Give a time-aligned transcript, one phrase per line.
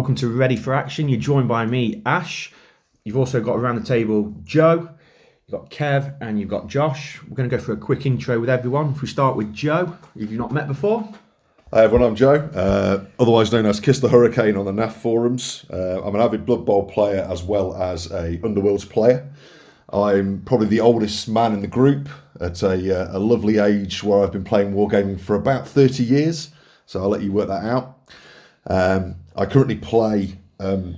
[0.00, 1.10] welcome to Ready for Action.
[1.10, 2.50] You're joined by me, Ash.
[3.04, 4.88] You've also got around the table Joe,
[5.46, 7.22] you've got Kev, and you've got Josh.
[7.24, 8.92] We're going to go for a quick intro with everyone.
[8.92, 11.06] If we start with Joe, if you've not met before,
[11.70, 15.66] Hi everyone, I'm Joe, uh, otherwise known as Kiss the Hurricane on the NAF forums.
[15.70, 19.30] Uh, I'm an avid Blood Bowl player as well as a Underworlds player.
[19.92, 22.08] I'm probably the oldest man in the group
[22.40, 26.52] at a, uh, a lovely age where I've been playing wargaming for about 30 years,
[26.86, 27.99] so I'll let you work that out.
[28.66, 30.96] Um, I currently play um,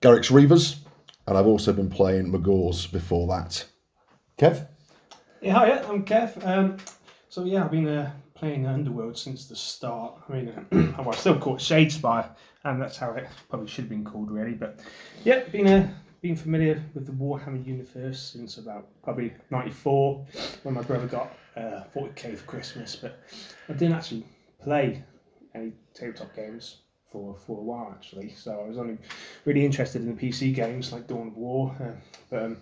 [0.00, 0.78] Garrek's Reavers,
[1.26, 3.64] and I've also been playing Magore's before that.
[4.38, 4.66] Kev?
[5.40, 6.44] Yeah, hi, yeah, I'm Kev.
[6.46, 6.78] Um,
[7.28, 10.14] so yeah, I've been uh, playing Underworld since the start.
[10.28, 10.62] I mean, uh,
[10.98, 12.30] well, I still call it Shadespire,
[12.64, 14.54] and that's how it probably should have been called, really.
[14.54, 14.80] But
[15.24, 15.88] yeah, been uh,
[16.20, 20.26] been familiar with the Warhammer universe since about probably '94
[20.64, 22.96] when my brother got uh, 40k for Christmas.
[22.96, 23.20] But
[23.68, 24.24] I didn't actually
[24.60, 25.04] play
[25.54, 26.78] any tabletop games
[27.10, 28.30] for for a while actually.
[28.30, 28.98] So I was only
[29.44, 31.92] really interested in the PC games like Dawn of War, uh,
[32.30, 32.42] but.
[32.42, 32.56] Um,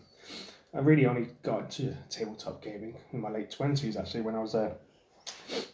[0.74, 3.96] I really only got into tabletop gaming in my late twenties.
[3.96, 4.74] Actually, when I was uh,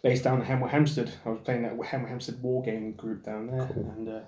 [0.02, 3.62] based down in Hemel Hempstead, I was playing that Hemel Hempstead Wargaming Group down there,
[3.62, 4.20] and uh,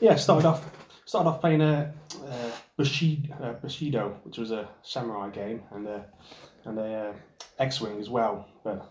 [0.00, 0.64] yeah, started off
[1.04, 1.92] started off playing a
[2.26, 6.00] uh, Bushido, uh, Bushido, which was a samurai game, and uh,
[6.64, 7.12] and a uh,
[7.58, 8.48] X-wing as well.
[8.64, 8.90] But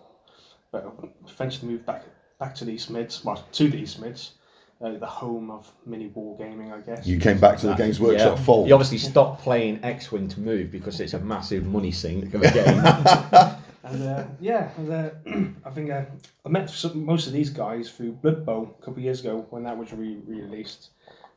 [0.71, 0.93] but
[1.27, 2.03] eventually moved back
[2.39, 4.33] back to the East Mids, well, to the East Mids,
[4.81, 7.07] uh, the home of mini wargaming, I guess.
[7.07, 8.67] You came back to the Games Workshop fold.
[8.67, 12.43] You obviously stopped playing X Wing to move because it's a massive money sink of
[12.43, 13.57] a game.
[13.87, 15.09] And uh, yeah, and, uh,
[15.65, 16.03] I think uh,
[16.45, 19.45] I met some, most of these guys through Blood Bowl a couple of years ago
[19.49, 20.89] when that was re released.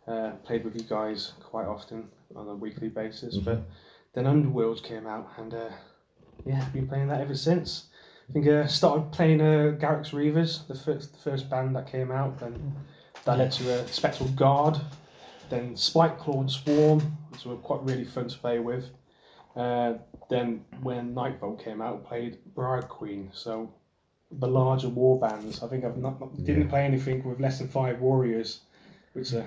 [0.09, 3.63] Uh, played with you guys quite often on a weekly basis, but
[4.15, 5.69] then Underworld came out, and uh,
[6.45, 7.87] yeah, been playing that ever since.
[8.29, 12.11] I think uh, started playing uh, Garrek's Reavers, the first the first band that came
[12.11, 12.75] out, then
[13.25, 14.79] that led to a Spectral Guard,
[15.51, 17.01] then Spiteclaw's Swarm,
[17.31, 18.91] which were quite really fun to play with.
[19.57, 19.95] Uh,
[20.29, 23.31] then when Nightvault came out, played Briar Queen.
[23.33, 23.73] So
[24.31, 25.63] the larger war bands.
[25.63, 28.61] I think I've not, not- didn't play anything with less than five warriors,
[29.13, 29.43] which uh,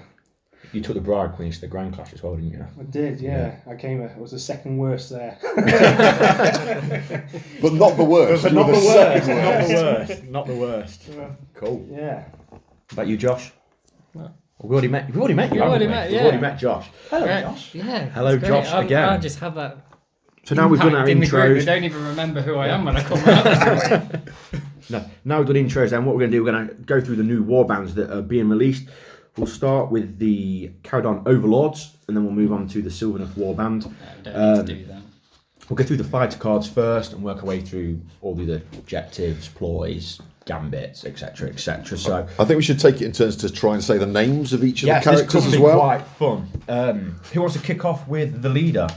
[0.74, 2.66] you took the Briar Queen to the Grand Clash as well, didn't you?
[2.80, 3.20] I did.
[3.22, 4.02] Yeah, I came.
[4.02, 5.38] I was the second worst there.
[7.62, 8.44] But not the worst.
[8.50, 9.68] you were the second not worst.
[9.70, 10.24] the worst.
[10.26, 11.10] Not the worst.
[11.54, 11.88] Cool.
[11.90, 12.26] yeah.
[12.92, 13.52] About you, Josh?
[14.14, 15.08] We've already met.
[15.08, 15.56] We've already met you.
[15.62, 15.92] We've already we?
[15.92, 16.88] met, We've already met Josh.
[17.10, 17.44] Hello, Right.
[17.44, 17.76] Josh.
[17.76, 18.06] Yeah.
[18.10, 18.48] Hello, great.
[18.50, 19.10] Josh, I, again.
[19.10, 19.78] I just have that.
[20.46, 21.62] So now we've done our impact in the group.
[21.62, 24.12] I don't even remember who I am when I come out.
[24.90, 25.90] No, now we've done intros.
[25.92, 26.44] Then what we're going to do?
[26.44, 28.90] We're going to go through the new war bands that are being released.
[29.38, 33.56] We'll start with the Kharadron Overlords, and then we'll move on to the Sylvaneth War
[33.56, 33.86] Band.
[33.86, 35.02] I don't Um, need to do that.
[35.70, 38.62] We'll go through the fighter cards first and work our way through all the other
[38.74, 41.98] objectives, ploys, gambits, etc., etc.
[41.98, 44.54] So I think we should take it in turns to try and say the names
[44.54, 45.80] of each of yes, the characters as be well.
[45.80, 46.50] quite fun.
[46.68, 48.88] Um, who wants to kick off with the leader?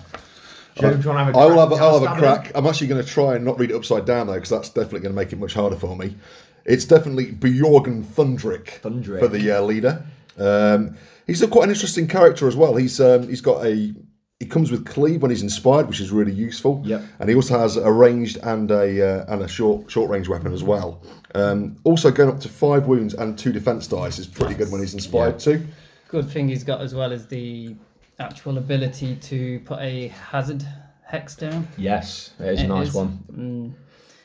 [0.75, 1.83] Joe, do you want to have a I will have a, crack?
[1.83, 2.53] I'll have a Stab crack.
[2.55, 5.01] I'm actually going to try and not read it upside down though, because that's definitely
[5.01, 6.17] going to make it much harder for me.
[6.65, 9.21] It's definitely Bjorgen Thundrik, Thundrik.
[9.21, 10.05] for the uh, leader.
[10.39, 10.97] Um,
[11.27, 12.77] he's a, quite an interesting character as well.
[12.77, 13.95] He's um, he's got a
[14.41, 16.83] he comes with cleave when he's inspired, which is really useful.
[16.85, 17.03] Yep.
[17.21, 20.53] And he also has a ranged and a uh, and a short short range weapon
[20.53, 21.03] as well.
[21.35, 24.81] Um, also going up to five wounds and two defense dice is pretty good when
[24.81, 25.67] he's inspired too.
[26.09, 27.75] Good thing he's got as well as the
[28.19, 30.65] actual ability to put a hazard
[31.05, 31.67] hex down.
[31.79, 32.95] Yes, it is a nice is.
[32.95, 33.19] one.
[33.33, 33.75] Mm,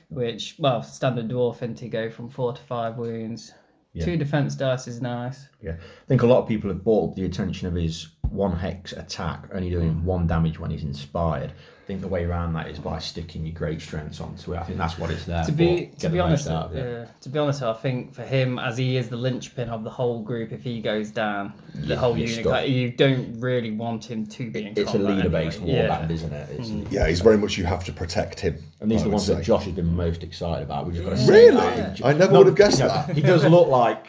[0.10, 3.54] which, well, standard dwarf into go from four to five wounds.
[3.94, 4.06] Yeah.
[4.06, 5.48] Two defense dice is nice.
[5.62, 8.94] Yeah, I think a lot of people have bought the attention of his one hex
[8.94, 10.06] attack, only doing hmm.
[10.06, 11.52] one damage when he's inspired.
[11.52, 14.60] I think the way around that is by sticking your great strengths onto it.
[14.60, 15.58] I think that's what it's there to for.
[15.58, 16.90] be Get to the be honest, out of it.
[17.08, 19.90] yeah, to be honest, I think for him, as he is the linchpin of the
[19.90, 23.72] whole group, if he goes down, the Yeah, whole you're unit, like, you don't really
[23.72, 25.74] want him to be in It's a leader-based anyway.
[25.74, 26.10] war yeah.
[26.10, 26.50] isn't it?
[26.52, 26.90] It's, mm.
[26.92, 28.64] Yeah, he's very much you have to protect him.
[28.80, 29.36] And these I are the ones say.
[29.36, 30.86] that Josh has been most excited about.
[30.86, 31.58] We've just got to say Really?
[31.58, 32.06] that.
[32.06, 33.16] I never No, would have guessed you know, that.
[33.16, 34.06] He does look like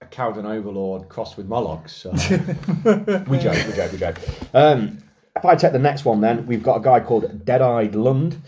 [0.00, 1.88] a Kharadron Overlord crossed with Mollog.
[1.90, 2.10] So
[3.30, 4.18] we joke, we joke, we joke.
[4.54, 4.98] Um,
[5.36, 8.40] if I take the next one, then we've got a guy called Dead-Eyed Lund,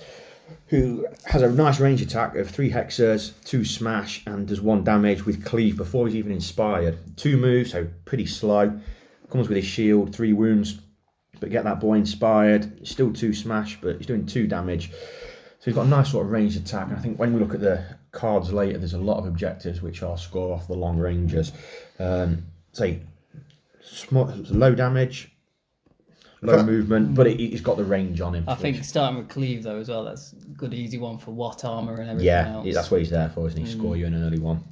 [0.68, 5.26] who has a nice range attack of three hexers, two smash, and does one damage
[5.26, 6.98] with cleave before he's even inspired.
[7.18, 8.80] Two moves, so pretty slow.
[9.28, 10.80] Comes with his shield, three wounds,
[11.38, 12.86] but get that boy inspired.
[12.86, 14.90] Still two smash, but he's doing two damage.
[14.90, 16.88] So he's got a nice sort of ranged attack.
[16.88, 19.82] And I think when we look at the cards later, there's a lot of objectives
[19.82, 21.52] which are score off the long rangers.
[21.98, 23.00] Um, say
[23.82, 25.32] small, low damage,
[26.42, 28.44] low That- movement, but it, he's got the range on him.
[28.46, 30.04] I which- think starting with cleave though as well.
[30.04, 32.74] That's a good easy one for what armor and everything yeah, else.
[32.74, 33.70] that's what he's there for, isn't he?
[33.70, 34.62] Score you in an early one.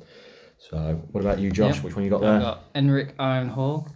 [0.59, 1.77] So what about you, Josh?
[1.77, 1.85] Yep.
[1.85, 2.33] Which one you got there?
[2.35, 2.51] I've there?
[2.51, 3.89] got Enrik Ironhawk.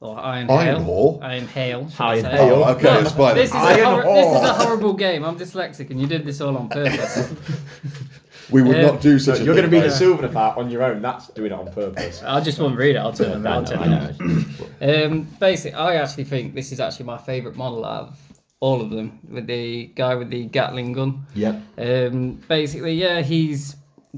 [0.00, 0.82] or Iron, Iron Hail.
[0.84, 1.18] Hall?
[1.20, 1.90] Iron Hail.
[1.98, 2.30] I Iron say.
[2.30, 2.54] Hail.
[2.54, 3.34] Oh, okay, Look, it's fine.
[3.34, 5.24] This is, a hor- this is a horrible game.
[5.24, 7.34] I'm dyslexic, and you did this all on purpose.
[8.50, 8.86] We would Yeah.
[8.86, 9.92] not do such a You're going to be the mate.
[9.92, 11.02] silver part on your own.
[11.02, 12.22] That's doing it on purpose.
[12.24, 12.98] I just won't read it.
[12.98, 13.48] I'll turn it.
[13.48, 14.20] I I'll know, turn I it.
[14.20, 15.06] know.
[15.06, 18.18] Um, basically, I actually think this is actually my favourite model out of
[18.60, 19.18] all of them.
[19.28, 21.26] With the guy with the Gatling gun.
[21.34, 21.62] Yep.
[21.78, 23.76] Um, basically, yeah, he's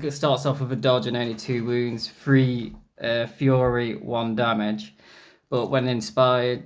[0.09, 4.95] starts off with a dodge and only two wounds, three uh, fury, one damage.
[5.51, 6.65] But when inspired,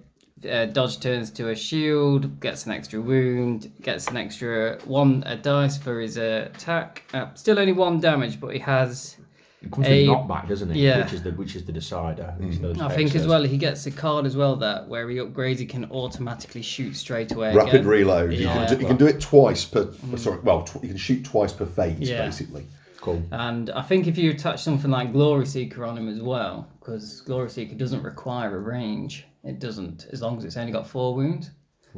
[0.51, 5.37] uh, dodge turns to a shield, gets an extra wound, gets an extra one a
[5.37, 7.03] dice for his uh, attack.
[7.15, 9.17] Uh, still only one damage, but he has.
[9.63, 10.77] It comes A- with knockback, doesn't it?
[10.77, 11.03] yeah.
[11.03, 12.35] Which is the which is the decider.
[12.41, 15.17] It's those I think as well he gets a card as well that where he
[15.17, 17.55] upgrades, he can automatically shoot straight away.
[17.55, 17.87] Rapid again.
[17.87, 18.33] reload.
[18.35, 19.91] You, can do, you can do it twice per.
[20.17, 22.25] Sorry, well, tw- you can shoot twice per phase, Yeah.
[22.27, 22.67] basically.
[23.01, 23.23] Cool.
[23.33, 27.21] And I think if you attach something like Glory Seeker on him as well, because
[27.23, 31.15] Glory Seeker doesn't require a range, it doesn't, as long as it's only got four
[31.17, 31.51] wounds.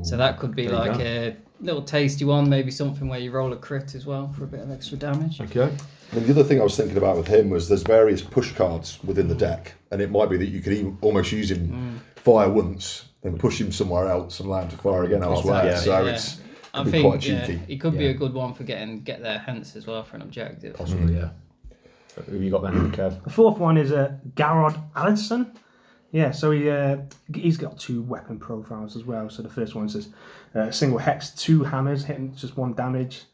[0.03, 3.57] So that could be like a little tasty one, maybe something where you roll a
[3.57, 5.41] crit as well for a bit of extra damage.
[5.41, 5.77] Okay.
[6.13, 9.03] And the other thing I was thinking about with him was there's various push cards
[9.03, 12.23] within the deck, and it might be that you could even almost use him mm.
[12.23, 15.65] fire once, then push him somewhere else and allow him to fire again elsewhere.
[15.65, 15.77] yeah.
[15.77, 16.13] So Yeah.
[16.13, 16.41] it's
[16.73, 17.61] I think quite yeah, cheeky.
[17.75, 20.23] it could be a good one for getting get there hence as well for an
[20.23, 20.77] objective.
[20.77, 21.31] Possibly, yeah.
[22.27, 23.23] Who you got then, Kev?
[23.25, 25.55] The fourth one is uh, Garodd Alensen.
[26.11, 26.99] Yeah, so he uh,
[27.35, 29.29] he's got two weapon profiles as well.
[29.29, 30.09] So the first one says
[30.55, 33.25] uh, single hex, two hammers hitting just one damage,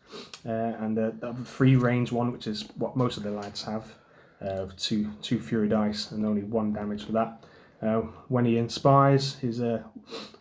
[0.44, 0.50] uh,
[0.80, 3.94] and uh, the free range one, which is what most of the lads have,
[4.42, 7.44] uh, two two fury dice and only one damage for that.
[7.80, 9.62] Uh, when he inspires, his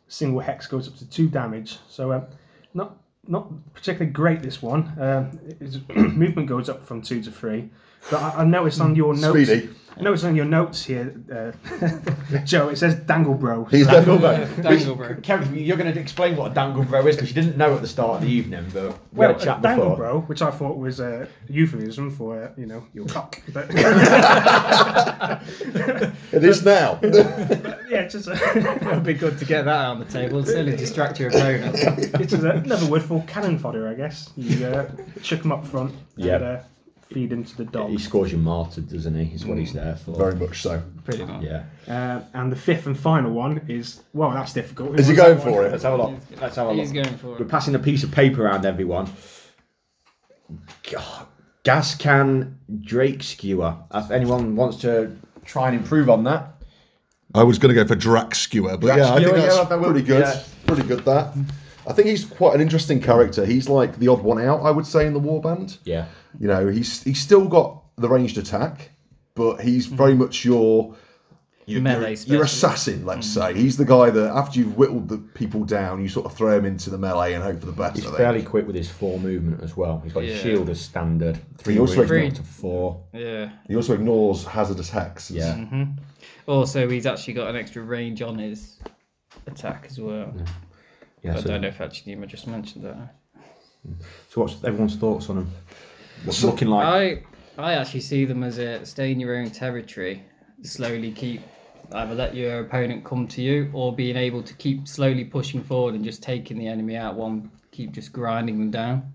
[0.07, 1.77] single hex goes up to two damage.
[1.87, 2.27] So
[2.73, 2.97] not
[3.27, 4.87] not particularly great this one.
[5.59, 7.69] His movement goes up from two to three.
[8.11, 9.69] But I, I noticed on your notes, Speedy.
[9.95, 11.51] I noticed on your notes here, uh,
[12.45, 13.65] Joe, it says Dangle Bro.
[13.65, 14.63] He's Dangle definitely.
[14.63, 14.71] bro.
[14.71, 15.13] Dangle bro.
[15.17, 17.81] Kev, you're going to explain what a dangle bro is because you didn't know at
[17.81, 19.97] the start of the evening, but we well, had a chat Dangle before.
[19.97, 23.39] Bro, which I thought was a euphemism for, uh, you know, your cock.
[23.53, 23.69] But
[26.33, 26.99] It is now.
[27.87, 28.33] yeah, just a,
[28.91, 30.39] It'd be good to get that on the table.
[30.39, 31.75] And certainly distract your opponent.
[32.19, 34.31] it's just another word for cannon fodder, I guess.
[34.35, 34.89] You uh,
[35.21, 36.41] chuck them up front and Yep.
[36.41, 36.57] uh,
[37.13, 37.89] feed them to the dog.
[37.91, 39.33] He scores you martyred, doesn't he?
[39.35, 40.15] Is what he's there for.
[40.15, 40.81] Very much so.
[41.05, 41.43] Pretty much.
[41.43, 41.63] Yeah.
[41.87, 44.99] Uh, and the fifth and final one is, well, that's difficult.
[44.99, 45.65] Is he Who going that for one?
[45.65, 45.71] it?
[45.71, 46.19] Let's have a look.
[46.41, 47.03] Let's have a He's look.
[47.05, 47.39] going for it.
[47.39, 47.49] We're it.
[47.49, 49.09] passing a piece of paper around everyone.
[50.91, 51.27] God.
[51.63, 53.75] Gas can Drake skewer.
[53.93, 55.15] If anyone wants to
[55.45, 56.49] try and improve on that,
[57.35, 59.55] I was going to go for Drax Skewer, but Drax yeah, I think Skewer, that's
[59.57, 60.21] yeah, that would- pretty good.
[60.21, 60.43] yeah.
[60.67, 61.33] Pretty good that.
[61.87, 63.45] I think he's quite an interesting character.
[63.45, 65.77] He's like the odd one out, I would say, in the warband.
[65.83, 66.05] yeah,
[66.39, 68.89] You know, he's he's still got the ranged attack,
[69.35, 69.95] but he's hmm.
[69.95, 70.95] very much your
[71.65, 72.53] your, Melee your, your specialist.
[72.55, 73.05] assassin.
[73.05, 73.39] Let's hmm.
[73.39, 76.57] say he's the guy that after you've whittled the people down, you sort of throw
[76.57, 77.95] him into the melee and hope for the best.
[77.95, 78.17] he's I think.
[78.17, 80.01] fairly quick with his four movement as well.
[80.03, 80.43] He's got his Yeah.
[80.43, 81.39] shield as standard.
[81.57, 82.31] Three He also moves Three.
[82.31, 83.01] to four.
[83.13, 83.49] Yeah.
[83.67, 85.35] He also ignores hazardous hexes.
[85.35, 85.53] Yeah.
[85.55, 85.83] Mm-hmm.
[86.47, 88.79] Also, he's actually got an extra range on his
[89.47, 90.33] attack as well.
[91.23, 91.37] Yeah.
[91.37, 93.15] I So, don't know if actually Nima just mentioned that.
[94.29, 95.51] so what's everyone's thoughts on him?
[96.23, 97.25] What's So- looking like?
[97.57, 100.23] I I actually see them as a stay in your own territory,
[100.63, 101.41] slowly keep
[101.91, 105.93] either let your opponent come to you or being able to keep slowly pushing forward
[105.93, 109.13] and just taking the enemy out one, keep just grinding them down.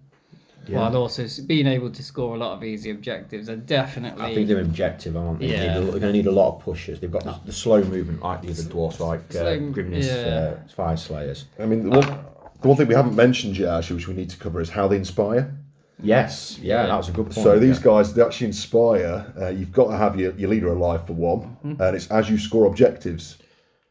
[0.69, 0.81] Yeah.
[0.81, 3.49] While also being able to score a lot of easy objectives.
[3.49, 4.23] Are definitely.
[4.23, 5.47] I think they're objective, aren't they?
[5.47, 5.79] Yeah.
[5.81, 7.01] They are going to need a lot of pushes.
[7.01, 10.13] They've got the, the slow movement like the other dwarfs, like uh, Grimness yeah.
[10.13, 11.47] uh, Fire Slayers.
[11.59, 12.19] I mean, the one,
[12.61, 14.87] the one thing we haven't mentioned yet, actually, which we need to cover, is how
[14.87, 15.57] they inspire.
[16.03, 17.35] Yes, yeah, that was a good point.
[17.35, 17.85] So these yeah.
[17.85, 19.33] guys, they actually inspire.
[19.41, 21.83] Uh, you've got to have your, your leader alive for one, Mm-hmm.
[21.83, 23.39] and it's as you score objectives,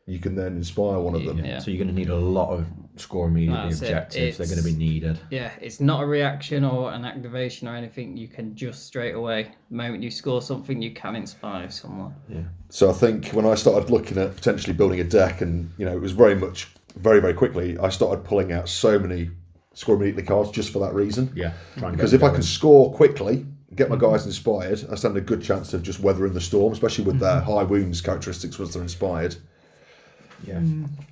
[0.05, 1.43] you can then inspire one of them.
[1.43, 1.59] Yeah.
[1.59, 3.85] So you're going to need a lot of score immediately That's it.
[3.87, 4.37] objectives.
[4.37, 5.19] They're going to be needed.
[5.29, 8.15] Yeah, it's not a reaction or an activation or anything.
[8.15, 12.15] You can just straight away, the moment you score something, you can inspire someone.
[12.29, 12.43] Yeah.
[12.69, 15.91] So I think when I started looking at potentially building a deck, and you know,
[15.95, 19.29] it was very much, very very quickly, I started pulling out so many
[19.77, 21.31] score immediately cards just for that reason.
[21.35, 24.11] Yeah, Because get if I can score quickly, get my mm-hmm.
[24.11, 27.41] guys inspired, I stand a good chance of just weathering the storm, especially with their
[27.41, 27.51] mm-hmm.
[27.51, 29.35] high wounds characteristics once they're inspired.
[30.43, 30.59] yeah,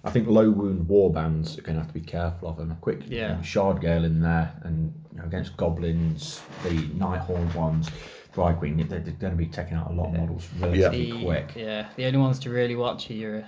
[0.03, 2.71] I think low wound war bands are going to have to be careful of them.
[2.71, 3.29] A quick Yeah.
[3.29, 7.91] you know, shard gale in there, and you know, against goblins, the Nighthaunt ones,
[8.33, 11.23] dry queen, they're, they're going to be taking out a lot of models relatively The,
[11.23, 11.53] quick.
[11.55, 13.47] Yeah, the only ones to really watch are your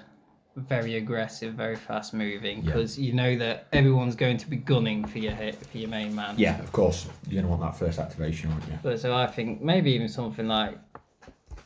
[0.57, 2.63] very aggressive, very fast moving, Yeah.
[2.65, 6.15] because you know that everyone's going to be gunning for your hit, for your main
[6.15, 6.35] man.
[6.37, 8.79] Yeah, of course, you're going to want that first activation, aren't you?
[8.81, 10.77] But so I think maybe even something like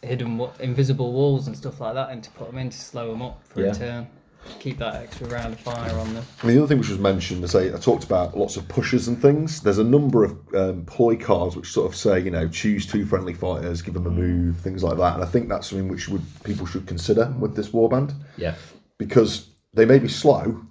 [0.04, 3.22] hidden, invisible walls and stuff like that, and to put them in to slow them
[3.22, 3.72] up for Yeah.
[3.72, 4.08] a turn.
[4.60, 6.26] Keep that extra round of fire on them.
[6.42, 8.68] I mean, the other thing which was mentioned is I, I talked about lots of
[8.68, 9.62] pushes and things.
[9.62, 13.06] There's a number of um, ploy cards which sort of say, you know, choose two
[13.06, 15.14] friendly fighters, give them a move, things like that.
[15.14, 18.56] And I think that's something which would people should consider with this warband Yeah.
[19.06, 20.62] Because they may be slow,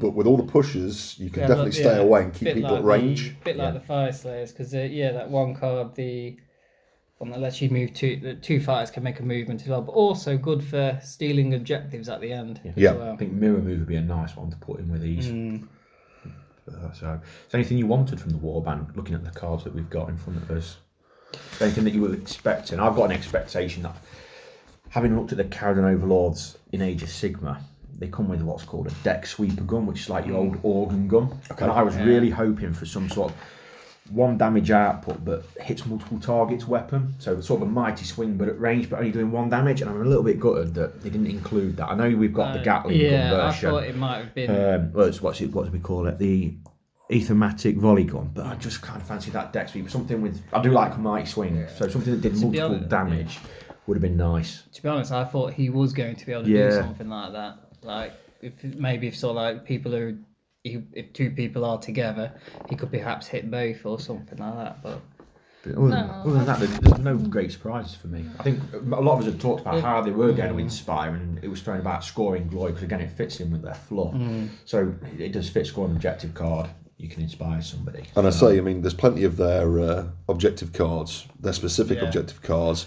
[0.00, 2.54] but with all the pushes, you can Yeah, definitely like- stay yeah, away and keep
[2.54, 3.28] people like at range.
[3.28, 6.36] The, bit like the Fyreslayers, because uh, yeah, that one card, the
[7.18, 9.82] one that lets you move two, the two fighters can make a movement as well,
[9.82, 12.60] but also good for stealing objectives at the end.
[12.64, 12.92] as Yeah.
[12.94, 13.12] well.
[13.12, 15.28] I think mirror move would be a nice one to put in with these.
[15.30, 18.96] Uh, so, is there anything you wanted from the warband?
[18.96, 20.78] Looking at the cards that we've got in front of us,
[21.32, 22.80] Is there anything that you were expecting?
[22.80, 23.94] I've got an expectation that,
[24.88, 27.58] having looked at the Kharadron Overlords in Age of Sigmar,
[27.98, 31.08] they come with what's called a deck sweeper gun, which is like your old organ
[31.08, 31.38] gun.
[31.50, 31.64] Okay.
[31.64, 33.36] And I was really hoping for some sort of
[34.10, 37.14] one damage output but hits multiple targets weapon.
[37.18, 39.80] So sort of a mighty swing but at range but only doing one damage.
[39.80, 41.88] And I'm a little bit gutted that they didn't include that.
[41.88, 43.70] I know we've got the Gatling yeah, gun I version.
[43.70, 44.50] thought it might have been.
[44.50, 46.18] Um, well, it's, what's it, what do we call it?
[46.18, 46.54] The
[47.10, 49.88] Aethermatic volley gun, but I just kind of fancy that deck sweep.
[49.88, 52.88] Something with I do like a mighty swing, so something that did be multiple honest,
[52.88, 53.38] damage
[53.86, 54.64] would have been nice.
[54.72, 56.70] to be honest, I thought he was going to be able to Yeah.
[56.70, 57.58] do something like that.
[57.82, 60.16] Like if maybe if sort of like people are,
[60.64, 62.32] if if two people are together,
[62.68, 64.82] he could perhaps hit both or something like that.
[64.82, 65.00] But
[65.62, 68.24] But other, than, other than that, there's, there's no great surprises for me.
[68.38, 71.14] I think a lot of us have talked about how they were going to inspire,
[71.14, 74.14] and it was thrown about scoring glory because again, it fits in with their fluff.
[74.64, 76.68] So it, it does fit score an objective card.
[76.98, 78.04] You can inspire somebody.
[78.16, 82.06] And I say, I mean, there's plenty of their uh, objective cards, their specific Yeah.
[82.06, 82.86] objective cards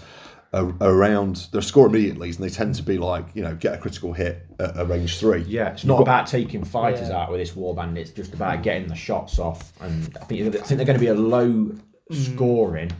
[0.52, 1.48] around.
[1.52, 4.46] They score immediately, and they tend to be like, you know, get a critical hit
[4.58, 5.42] at a range three.
[5.42, 7.18] Yeah, it's not about taking fighters Yeah.
[7.22, 7.96] out with this warband.
[7.96, 9.72] It's just about getting the shots off.
[9.80, 11.72] And I think I think they're going to be a low
[12.12, 12.90] scoring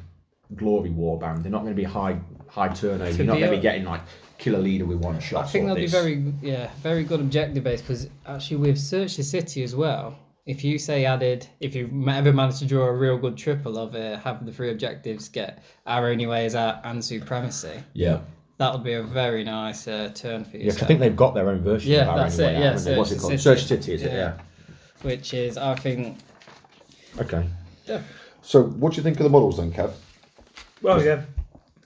[0.56, 1.42] glory warband.
[1.42, 3.10] They're not going to be high high turnover.
[3.12, 4.00] You're not going to be getting like
[4.38, 5.44] killer leader with one shot.
[5.44, 9.16] I think they'll of be very yeah very good objective based because actually with Search
[9.16, 10.18] the City as well.
[10.50, 13.78] If you say added, if you ma- ever managed to draw a real good triple
[13.78, 18.18] of uh, having the three objectives get our only way is out and supremacy, yeah.
[18.58, 20.64] that would be a very nice uh, turn for you.
[20.64, 21.92] Yeah, 'cause I think they've got their own version.
[21.92, 22.96] Yeah, of Our that's it, Way yeah, haven't?
[22.98, 23.32] What's it called?
[23.32, 23.82] the Search City.
[23.82, 24.10] City, is it?
[24.12, 24.18] Yeah.
[24.18, 24.32] Yeah.
[25.02, 26.18] which is I think
[27.20, 27.46] Okay.
[27.86, 28.02] Yeah.
[28.42, 29.92] So, what do you think of the models then, Kev?
[30.82, 31.22] Well, yeah,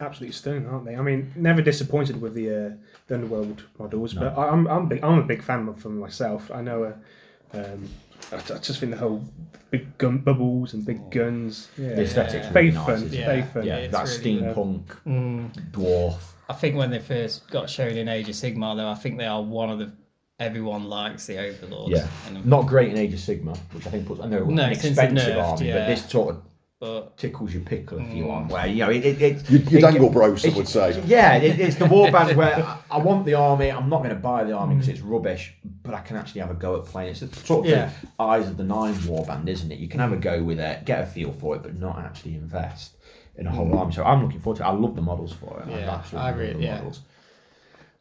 [0.01, 0.97] absolutely stunning, aren't they?
[0.97, 2.71] I mean, never disappointed with the uh,
[3.09, 6.51] the underworld models, but I, I'm I'm, big, I'm a big fan of them myself.
[6.51, 6.85] I know.
[6.85, 7.89] Uh, um,
[8.35, 9.25] I, I just think the whole
[9.71, 11.69] big gun bubbles and big guns.
[11.79, 12.47] Yeah, The aesthetics.
[12.49, 12.95] very really nice, fun.
[12.97, 13.19] isn't it?
[13.19, 13.27] Yeah.
[13.27, 13.65] Very fun.
[13.67, 16.17] Yeah, it's that really steampunk mm, dwarf.
[16.49, 19.27] I think when they first got shown in Age of Sigmar though, I think they
[19.27, 19.93] are one of the
[20.41, 21.93] everyone likes the Overlords.
[21.93, 22.07] Yeah.
[22.27, 24.75] And- Not great in Age of Sigmar, which I think puts I know No, an
[24.75, 25.87] since expensive it nerfed, army, but yeah.
[25.87, 26.43] this sort of
[26.85, 28.17] but tickles your pickle if Mm.
[28.17, 28.51] you want.
[28.53, 31.01] Where you know it, it, it You, you it- dangle bros, some it- would say.
[31.07, 33.71] Yeah, it, it's the warband where I, I want the army.
[33.71, 34.79] I'm not going to buy the army Mm.
[34.79, 37.11] because it's rubbish, but I can actually have a go at playing.
[37.13, 37.91] It's the sort of Yeah.
[38.19, 39.79] eyes of the nine warband, isn't it?
[39.79, 42.35] You can have a go with it, get a feel for it, but not actually
[42.35, 42.97] invest
[43.37, 43.93] in a whole army.
[43.95, 44.65] So I'm looking forward to.
[44.65, 44.67] it.
[44.67, 45.69] I love the models for it.
[45.69, 45.81] I Mm.
[45.81, 46.75] Yeah, absolutely I love really- the yeah.
[46.77, 47.01] models.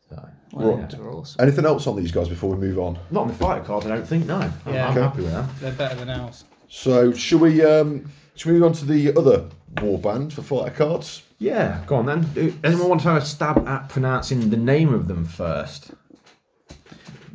[0.10, 0.90] So, well, Right.
[0.90, 1.42] they're awesome.
[1.42, 3.00] Anything else on these guys before we move on?
[3.12, 4.26] not on the fighter cards, I don't think.
[4.28, 4.88] No, I'm, Yeah.
[4.88, 5.02] I'm Okay.
[5.02, 5.46] happy with that.
[5.62, 6.44] They're better than ours.
[6.68, 11.24] So, should we um, should we move on to the other warband for fighter cards?
[11.40, 12.22] Yeah, go on then.
[12.34, 15.92] Do- Anyone want to have a stab at pronouncing the name of them first?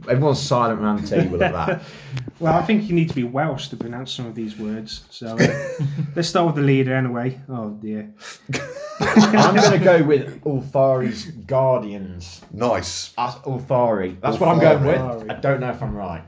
[0.09, 1.83] Everyone's silent around the table at that.
[2.41, 5.07] Well, I think you need to be Welsh to pronounce some of these words.
[5.11, 5.69] So uh,
[6.15, 7.41] let's start with the leader anyway.
[7.49, 8.15] Oh dear.
[9.01, 12.41] I'm going to go with Ulfari's Guardians.
[12.53, 13.09] Nice.
[13.17, 14.21] That's Ulfari.
[14.21, 15.19] That's what I'm going Ulfari.
[15.23, 15.31] with.
[15.33, 16.23] I don't know if I'm right.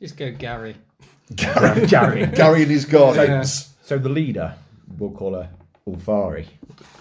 [0.00, 0.74] Just go Gary.
[1.36, 1.86] Gary.
[1.86, 2.26] Gary.
[2.26, 3.71] Gary and his guardians.
[3.92, 4.54] So the leader,
[4.96, 5.50] we'll call her
[5.86, 6.46] Ulfari.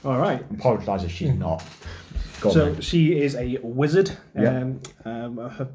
[0.03, 0.43] All right.
[0.51, 1.63] Apologise if she's not.
[2.41, 4.11] Go So she is a wizard.
[4.37, 4.57] Yeah.
[4.57, 5.69] Um, um, her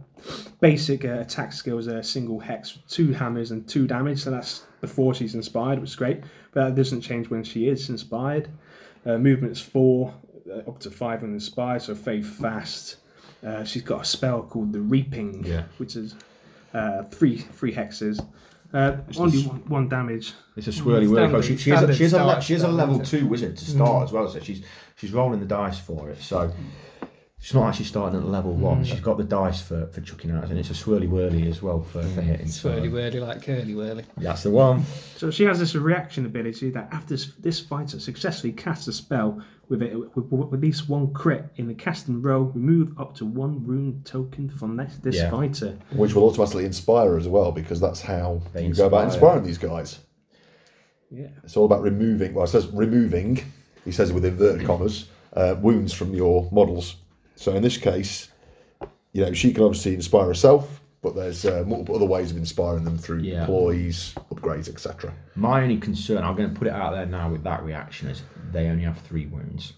[0.60, 4.24] basic uh, attack skills are single hex, two hammers, and two damage.
[4.24, 6.20] So that's before she's inspired, which is great.
[6.52, 8.50] But that doesn't change when she is inspired.
[9.06, 10.12] Uh, movement's four,
[10.50, 12.96] uh, up to five when inspired, so very fast.
[13.42, 15.62] Uh, she's got a spell called the Reaping, Yeah.
[15.78, 16.14] which is
[16.74, 18.22] uh, three three hexes.
[18.72, 20.32] Uh, only one, one damage.
[20.56, 21.28] It's a swirly word.
[21.30, 23.26] Standard- She, she, is a, she, is a, le- she is a spell, level two
[23.26, 24.62] wizard to start as well, so she's
[24.96, 26.20] she's rolling the dice for it.
[26.20, 26.52] So
[27.40, 28.84] she's not actually starting at level one.
[28.84, 31.82] She's got the dice for, for chucking out, and it's a swirly whirly as well
[31.82, 32.46] for, for hitting.
[32.46, 34.04] Swirly whirly like curly whirly.
[34.16, 34.84] that's the one.
[35.16, 39.42] So she has this reaction ability that after this, this fighter successfully casts a spell
[39.68, 43.24] with, it, with, with at least one crit in the casting row, remove up to
[43.26, 45.30] one wound token from this, this Yeah.
[45.30, 45.76] fighter.
[45.92, 49.58] Which will automatically inspire as well, because that's how They you go about inspiring these
[49.58, 49.98] guys.
[51.10, 51.28] Yeah.
[51.44, 52.34] It's all about removing.
[52.34, 53.40] Well, it says removing.
[53.84, 55.08] He says it with inverted commas.
[55.32, 56.96] uh, wounds from your models.
[57.36, 58.28] So in this case,
[59.12, 62.84] you know, she can obviously inspire herself, but there's uh, multiple other ways of inspiring
[62.84, 63.46] them through Yeah.
[63.46, 65.14] ploys, upgrades, etc.
[65.36, 68.22] My only concern, I'm going to put it out there now with that reaction, is
[68.52, 69.74] they only have three wounds.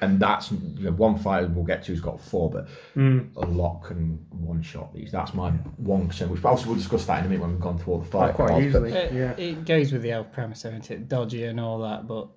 [0.00, 3.82] And that's you know, one fighter we'll get to who's got four, but a lot
[3.82, 5.10] can one shot these.
[5.12, 6.30] That's my one concern.
[6.30, 8.34] Which obviously we'll discuss that in a minute when we've gone through all the fight
[8.34, 8.92] quite cards, but- easily.
[8.92, 9.30] It, Yeah.
[9.36, 11.08] it goes with the elf premise, isn't it?
[11.08, 12.28] Dodgy and all that, but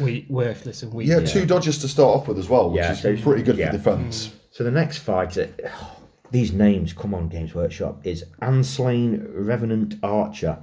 [0.00, 1.08] we worthless and weak.
[1.08, 3.56] Yeah, two dodges to start off with as well, which Yeah, is so- pretty good
[3.58, 3.70] yeah.
[3.70, 4.28] for defense.
[4.28, 4.32] Mm.
[4.52, 5.48] So the next fighter,
[6.30, 10.58] these names come on Games Workshop is Ahnslaine Revenant Archer,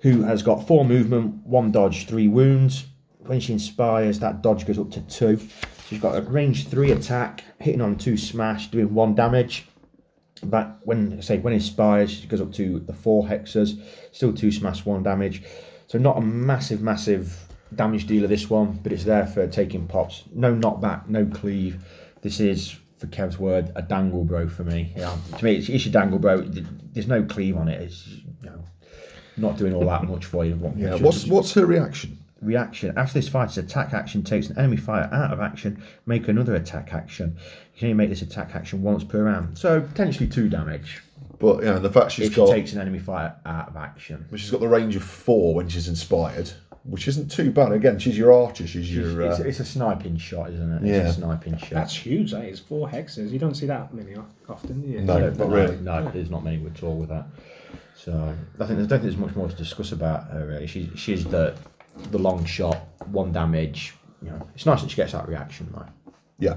[0.00, 2.86] who has got four movement, one dodge, three wounds.
[3.30, 5.38] When she inspires, that dodge goes up to two.
[5.86, 9.68] She's got a range three attack, hitting on two smash, doing one damage.
[10.42, 14.84] But when say when inspires, she goes up to the four hexes, still two smash,
[14.84, 15.44] one damage.
[15.86, 17.38] So not a massive, massive
[17.76, 20.24] damage dealer this one, but it's there for taking pops.
[20.34, 21.84] No knockback, no cleave.
[22.22, 24.92] This is, for Kev's word, a dangle bro for me.
[24.96, 26.40] Yeah, to me, it's, it's a dangle bro.
[26.40, 27.80] There's no cleave on it.
[27.80, 28.64] It's you know,
[29.36, 30.74] not doing all that much for you.
[30.76, 30.96] Yeah.
[30.96, 32.19] What's what's her reaction?
[32.40, 32.96] Reaction.
[32.96, 36.92] After this fighter's attack action takes an enemy fighter out of action, make another attack
[36.94, 37.36] action.
[37.74, 39.58] You can only make this attack action once per round.
[39.58, 41.02] So potentially two damage
[41.38, 44.26] But yeah, the fact she's if got she takes an enemy fighter out of action.
[44.30, 46.50] Which she's got the range of four when she's inspired,
[46.84, 47.72] which isn't too bad.
[47.72, 48.66] Again, she's your archer.
[48.66, 50.82] She's your It's, uh, it's a sniping shot, isn't it?
[50.86, 51.08] Yeah.
[51.08, 51.70] It's a sniping shot.
[51.70, 52.32] That's huge.
[52.32, 53.30] That is four hexes.
[53.30, 54.14] You don't see that many
[54.48, 55.00] often, do you?
[55.02, 55.18] No.
[55.18, 55.76] No, not really.
[55.78, 57.26] No, there's not many at all with that.
[57.96, 60.46] So I think I don't think there's much more to discuss about her.
[60.46, 61.54] Really, she's she's the
[62.10, 62.78] the long shot,
[63.10, 63.94] one damage.
[64.22, 65.68] You know, it's nice that she gets that reaction.
[65.72, 65.88] Right.
[66.38, 66.56] yeah.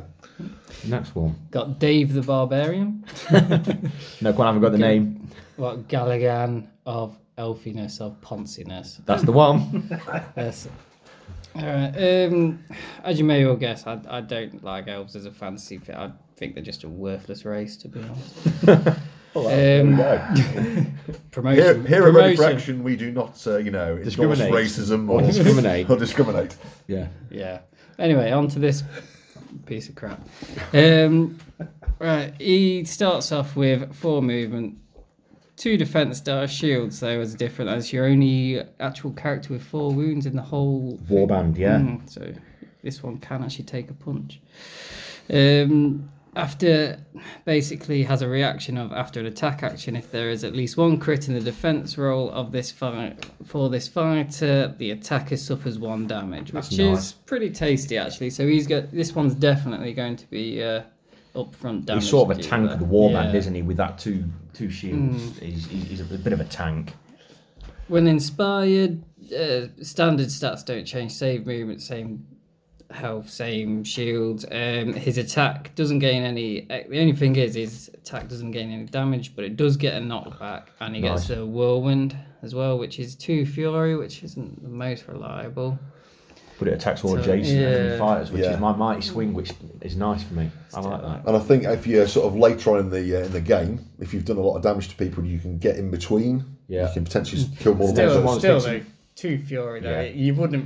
[0.85, 1.35] Next one.
[1.51, 3.05] Got Dave the Barbarian.
[4.21, 5.27] No, quite haven't got the name.
[5.57, 9.01] What Galligan of elfiness of ponciness.
[9.05, 9.99] That's the one.
[10.37, 10.67] Yes.
[11.55, 12.63] Alright, um,
[13.03, 15.95] as you may well guess, I, I don't like elves as a fantasy fit.
[15.95, 18.99] I think they're just a worthless race, to be honest.
[19.35, 20.85] um, Here,
[21.31, 21.85] promotion.
[21.85, 22.57] here at Ready for promotion.
[22.57, 24.51] Action, we do not, uh, you know, endorse Discriminate.
[24.53, 25.89] racism Or or discriminate.
[25.89, 26.55] or discriminate.
[26.87, 27.07] Yeah.
[27.31, 27.59] Yeah.
[27.99, 28.83] Anyway, on to this
[29.65, 30.19] piece of crap.
[30.73, 31.39] Um,
[31.99, 34.77] right, he starts off with four movement,
[35.57, 40.25] two defense star shields, though, as different as your only actual character with four wounds
[40.25, 41.77] in the whole Warband, yeah.
[41.77, 42.33] Mm, so
[42.83, 44.41] this one can actually take a punch.
[45.31, 46.97] Um, after
[47.45, 50.97] basically has a reaction of after an attack action, if there is at least one
[50.97, 56.07] crit in the defense roll of this fight for this fighter, the attacker suffers one
[56.07, 57.11] damage, which That's is nice.
[57.11, 58.29] pretty tasty actually.
[58.31, 60.81] So he's got this one's definitely going to be uh,
[61.35, 62.03] upfront damage.
[62.03, 63.39] He's sort of a tank of the warband, Yeah.
[63.39, 63.61] isn't he?
[63.61, 66.93] With that two two shields, he's, he's he's a bit of a tank.
[67.89, 69.03] When inspired,
[69.37, 71.11] uh, standard stats don't change.
[71.11, 72.25] Save movement, same
[72.91, 74.45] health, same shield.
[74.51, 76.69] Um, his attack doesn't gain any.
[76.69, 79.93] uh, The only thing is, his attack doesn't gain any damage, but it does get
[79.95, 81.37] a knockback, and he gets Nice.
[81.39, 85.79] a whirlwind as well, which is two fury, which isn't the most reliable.
[86.59, 88.53] But it attacks all So, adjacent enemy fighters, which Yeah.
[88.53, 90.49] is my mighty swing, which is nice for me.
[90.73, 91.23] I like that.
[91.25, 93.79] And I think if you're sort of later on in the uh, in the game,
[93.99, 96.45] if you've done a lot of damage to people, you can get in between.
[96.67, 96.87] Yeah.
[96.87, 98.73] You can potentially kill more than Still- one still person.
[98.79, 100.09] though, two fury though, Yeah.
[100.09, 100.65] You wouldn't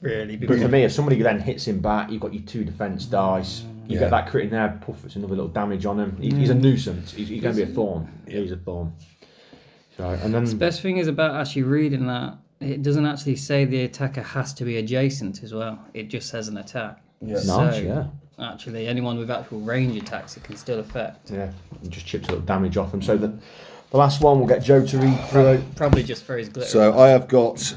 [0.00, 0.46] really be.
[0.46, 3.62] But for me, if somebody then hits him back, you've got your two defense dice.
[3.86, 4.00] You Yeah.
[4.00, 6.16] get that crit in there, puff, it's another little damage on him.
[6.20, 6.60] He, He's a mm.
[6.60, 7.12] nuisance.
[7.12, 8.08] He's, he's going to be a thorn.
[8.26, 8.40] Yeah.
[8.40, 8.92] He's a thorn.
[9.96, 13.64] So, and then the Best thing is about actually reading that it doesn't actually say
[13.64, 15.78] the attacker has to be adjacent as well.
[15.94, 17.00] It just says an attack.
[17.20, 17.40] Yeah.
[17.44, 18.06] nice, yeah.
[18.38, 21.30] Actually, anyone with actual range attacks it can still affect.
[21.30, 21.50] Yeah,
[21.82, 23.02] and just chips a little damage off him.
[23.02, 23.28] So the,
[23.90, 25.74] the last one, we'll get Joe to read through it.
[25.76, 26.68] Probably just for his glitter.
[26.68, 27.76] So I have got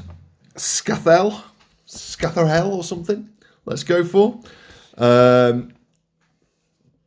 [0.56, 1.42] Scathel,
[1.86, 3.28] Scatherhell or something.
[3.64, 4.40] Let's go for.
[4.98, 5.72] Um,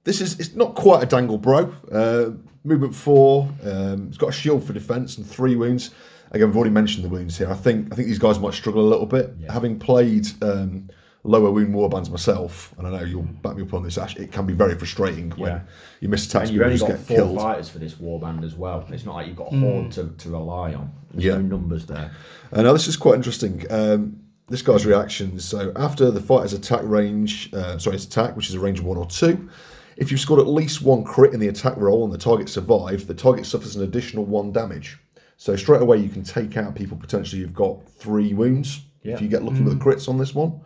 [0.04, 1.74] this is it's not quite a dangle bro.
[1.92, 2.32] Uh,
[2.64, 3.50] movement four.
[3.64, 5.92] Um, it's got a shield for defense and three wounds.
[6.32, 7.50] Again, we've already mentioned the wounds here.
[7.50, 9.34] I think I think these guys might struggle a little bit.
[9.50, 10.90] Having played um,
[11.24, 13.98] lower wound warbands myself, and I know you'll back me up on this.
[13.98, 15.62] Ash, it can be very frustrating when Yeah.
[16.02, 17.38] you miss attacks And you've only got get four killed.
[17.38, 18.86] fighters for this warband as well.
[18.90, 20.92] It's not like you've got a horde to, to rely on.
[21.12, 21.36] There's Yeah.
[21.36, 22.12] no numbers there.
[22.54, 23.66] Uh, now this is quite interesting.
[23.72, 25.46] Um, this guy's reactions.
[25.46, 28.86] So after the fighter's attack range, uh, sorry, his attack, which is a range of
[28.86, 29.50] one or two,
[29.98, 33.08] if you've scored at least one crit in the attack roll and the target survived,
[33.08, 34.98] the target suffers an additional one damage.
[35.38, 39.14] So straight away you can take out people potentially who've got three wounds Yeah.
[39.16, 40.60] if you get lucky with the crits on this one.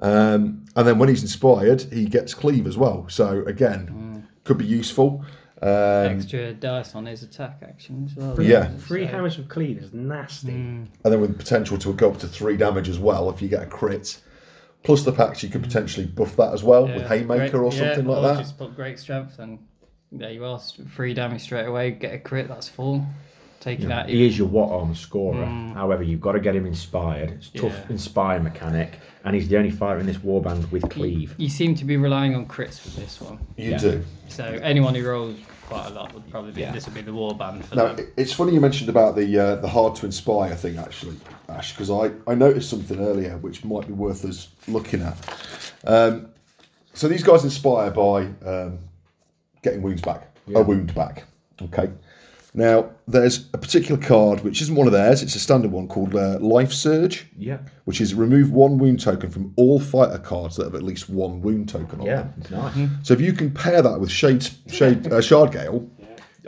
[0.00, 3.06] Um, and then when he's inspired, he gets cleave as well.
[3.08, 5.24] So again, could be useful.
[5.62, 5.68] Um,
[6.18, 8.40] Extra dice on his attack action as well.
[8.42, 8.68] Yeah.
[8.78, 10.52] Three So- hammers with cleave is nasty.
[10.52, 13.62] and then with potential to go up to three damage as well if you get
[13.62, 14.20] a crit
[14.82, 17.78] Plus the packs, you could potentially buff that as well with Haymaker great- or yeah,
[17.94, 18.38] something like or that.
[18.38, 19.58] Just put great strength and
[20.12, 20.60] there you are.
[20.94, 21.90] Free damage straight away.
[21.90, 22.46] Get a crit.
[22.46, 23.04] That's full.
[23.60, 24.08] Taking out.
[24.08, 25.44] He is your what arm scorer.
[25.44, 27.30] However, you've got to get him inspired.
[27.32, 27.86] It's a tough Yeah.
[27.90, 31.34] inspire mechanic, and he's the only fighter in this warband with cleave.
[31.38, 33.38] You seem to be relying on crits for this one.
[33.56, 33.78] You Yeah.
[33.78, 34.04] do.
[34.28, 35.36] So anyone who rolls
[35.68, 36.70] quite a lot would probably be Yeah.
[36.72, 38.06] this would be the war band for Now, them.
[38.16, 41.16] it's funny you mentioned about the uh, the hard to inspire thing, actually,
[41.48, 45.16] Ash, because I, I noticed something earlier which might be worth us looking at.
[45.84, 46.28] Um,
[46.94, 48.78] so these guys inspire by um,
[49.62, 51.24] getting wounds back, a wound back.
[51.60, 51.90] Okay.
[52.56, 56.14] Now, there's a particular card which isn't one of theirs, it's a standard one called
[56.16, 60.64] uh, Life Surge, Yeah, which is remove one wound token from all fighter cards that
[60.64, 62.34] have at least one wound token on yeah, them.
[62.38, 62.88] it's nice.
[63.02, 65.88] So if you can pair that with Shade, Shade uh, Shard Gale,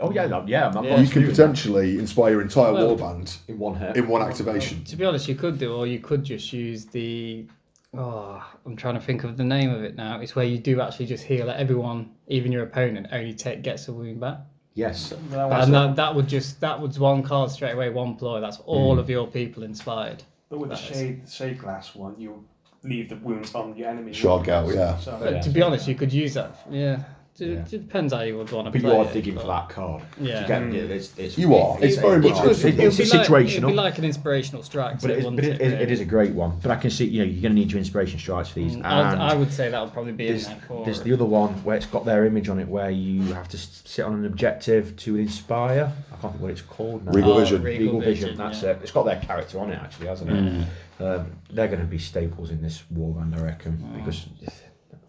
[0.01, 0.99] Oh yeah, no, yeah, I'm Yeah.
[1.01, 3.95] you can potentially inspire your entire Well- warband in one hit.
[3.97, 4.83] in one activation.
[4.85, 7.45] To be honest, you could do, or you could just use the.
[7.93, 10.21] Oh, I'm trying to think of the name of it now.
[10.21, 13.93] It's where you do actually just heal everyone, even your opponent, only take gets a
[13.93, 14.37] wound back.
[14.75, 18.15] Yes, Well, And that, um, that would just that was one card straight away, one
[18.15, 18.39] ploy.
[18.39, 18.99] That's all mm.
[18.99, 20.23] of your people inspired.
[20.49, 22.43] But with the That is- shade, shade glass one, you
[22.83, 24.13] leave the wounds on your enemy.
[24.13, 24.97] Shard Gale, yeah.
[24.97, 25.41] So, But Yeah.
[25.41, 26.55] to be honest, you could use that.
[26.69, 27.03] Yeah,
[27.41, 27.59] it, Yeah.
[27.59, 29.47] it depends how you would want to but play you are it, digging but- for
[29.47, 30.03] that card.
[30.19, 30.41] Yeah.
[30.41, 31.77] To get, yeah, it's, it's, You are.
[31.81, 32.79] It's it- very it- much it's, different.
[32.79, 33.57] it's, It'd like- situational.
[33.57, 35.01] It'd be like an inspirational strike.
[35.01, 35.91] But, it is, but it, it, it really?
[35.91, 36.59] is a great one.
[36.61, 38.75] But I can see, you know, you're going to need your inspiration strikes for these.
[38.75, 40.85] Mm, I, and I would say that would probably be in there's, there for.
[40.85, 43.57] there's the other one where it's got their image on it, where you have to
[43.57, 45.91] sit on an objective to inspire.
[46.11, 47.11] I can't think what it's called now.
[47.13, 47.63] Regal Oh, Vision.
[47.63, 48.69] Regal, Regal Vision, Vision, that's yeah.
[48.71, 48.79] it.
[48.81, 50.67] It's got their character on it, actually, hasn't it?
[51.01, 54.25] Um, they're going to be staples in this warband, I reckon, because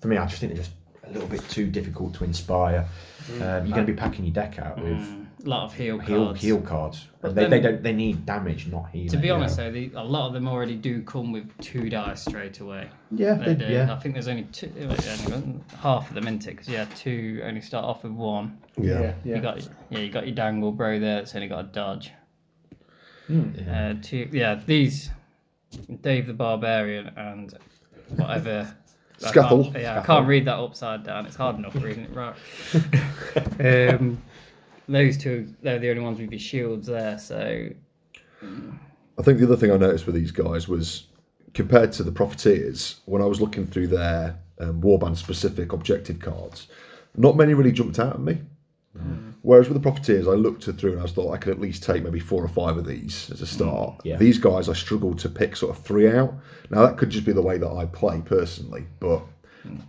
[0.01, 0.75] for me, I just think they're just
[1.11, 2.87] a little bit too difficult to inspire.
[3.35, 5.99] Um, you're going to be packing your deck out with Mm, a lot of heal
[5.99, 6.41] heal cards.
[6.41, 7.09] heal cards.
[7.21, 7.83] But they, then- they don't.
[7.83, 9.09] They need damage, not healing.
[9.11, 9.65] To be honest, know.
[9.65, 12.89] though, the, a lot of them already do come with two dice straight away.
[13.11, 13.73] yeah, They they, do.
[13.73, 13.93] yeah.
[13.93, 16.87] I think there's only two, wait, only got half of them in it because yeah,
[16.97, 18.59] two only start off with one.
[18.77, 19.15] Yeah.
[19.25, 19.37] yeah.
[19.37, 21.21] You got yeah, you got your dangle bro there.
[21.21, 22.13] It's only got a dodge.
[23.27, 23.51] Hmm.
[23.71, 25.11] Uh, two, yeah, these
[26.01, 27.55] Dave the Barbarian and
[28.17, 28.75] whatever.
[29.25, 29.65] I Scuffle.
[29.65, 31.27] can't- Yeah, I can't read that upside down.
[31.27, 32.35] It's hard enough reading it right.
[33.95, 34.21] um,
[34.89, 37.19] those two, they're the only ones with your shields there.
[37.19, 37.69] So
[38.43, 41.07] I think the other thing I noticed with these guys was
[41.55, 46.69] compared to the Profiteers, when I was looking through their um, warband specific objective cards,
[47.17, 48.39] not many really jumped out at me.
[49.43, 52.03] Whereas with the Profiteers, I looked through and I thought I could at least take
[52.05, 54.01] maybe four or five of these as a start.
[54.05, 54.17] yeah.
[54.19, 56.35] These guys, I struggled to pick sort of three out.
[56.69, 59.23] Now that could just be the way that I play personally, but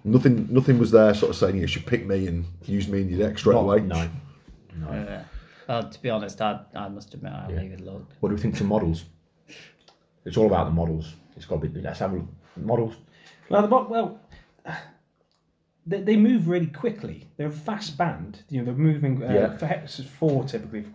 [0.05, 3.09] nothing, nothing was there sort of saying you should pick me and use me in
[3.09, 3.81] your deck straight Not- away.
[3.81, 4.09] No.
[4.79, 4.87] No.
[4.87, 5.23] uh,
[5.69, 8.13] uh, to be honest, I, I must admit I haven't even looked.
[8.21, 9.03] What do we think of models?
[10.23, 11.13] It's all about the models.
[11.35, 11.81] It's got to be.
[11.81, 12.13] Let's have
[12.55, 12.95] models.
[13.49, 14.19] Well, the, bo- well,
[15.85, 17.27] they, they move really quickly.
[17.37, 18.43] They're a fast band.
[18.49, 19.57] You know, they're moving uh, Yeah.
[19.57, 20.85] for hex four typically,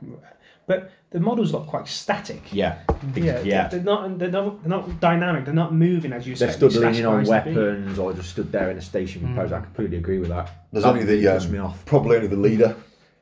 [0.67, 2.53] but the models look quite static.
[2.53, 2.79] Yeah.
[3.15, 3.69] Yeah, Yeah.
[3.69, 4.19] They're not.
[4.19, 4.63] They're not.
[4.63, 5.45] They're not dynamic.
[5.45, 6.49] They're not moving as you said.
[6.49, 7.57] They're expect stood leaning on guys to be.
[7.57, 9.53] weapons or just stood there in a stationary pose.
[9.53, 10.51] I completely agree with that.
[10.73, 11.85] There's That only the puts me um, off.
[11.85, 12.75] probably only the leader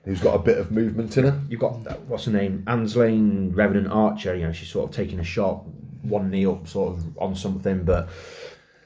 [0.05, 1.40] who's got a bit of movement in her.
[1.48, 4.35] You've got uh, what's her name, Ahnslaine Revenant Archer.
[4.35, 5.64] You know, she's sort of taking a shot,
[6.03, 7.85] one knee up, sort of on something.
[7.85, 8.09] But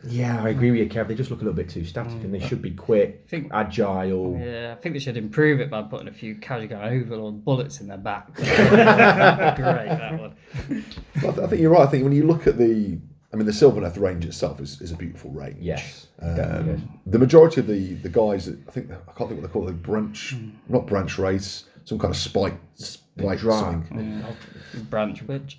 [0.06, 1.08] yeah, I agree with you, Kev.
[1.08, 2.24] They just look a little bit too static, mm.
[2.24, 4.38] and they should be quick, I think- agile.
[4.40, 7.80] Yeah, I think they should improve it by putting a few casual guy overlord bullets
[7.80, 8.32] in their back.
[8.34, 10.36] Great, that one.
[11.16, 11.86] I, th- I think you're right.
[11.86, 12.98] I think when you look at the,
[13.32, 15.58] I mean, the Sylvaneth range itself is, is a beautiful range.
[15.60, 16.06] Yes.
[16.20, 19.48] Um, the majority of the the guys, that- I think I can't think what they're
[19.48, 19.68] called.
[19.68, 20.50] They branch, hmm.
[20.68, 23.98] not branch race, some kind of spike, spike Dra- something.
[23.98, 25.58] Mm, branch witch.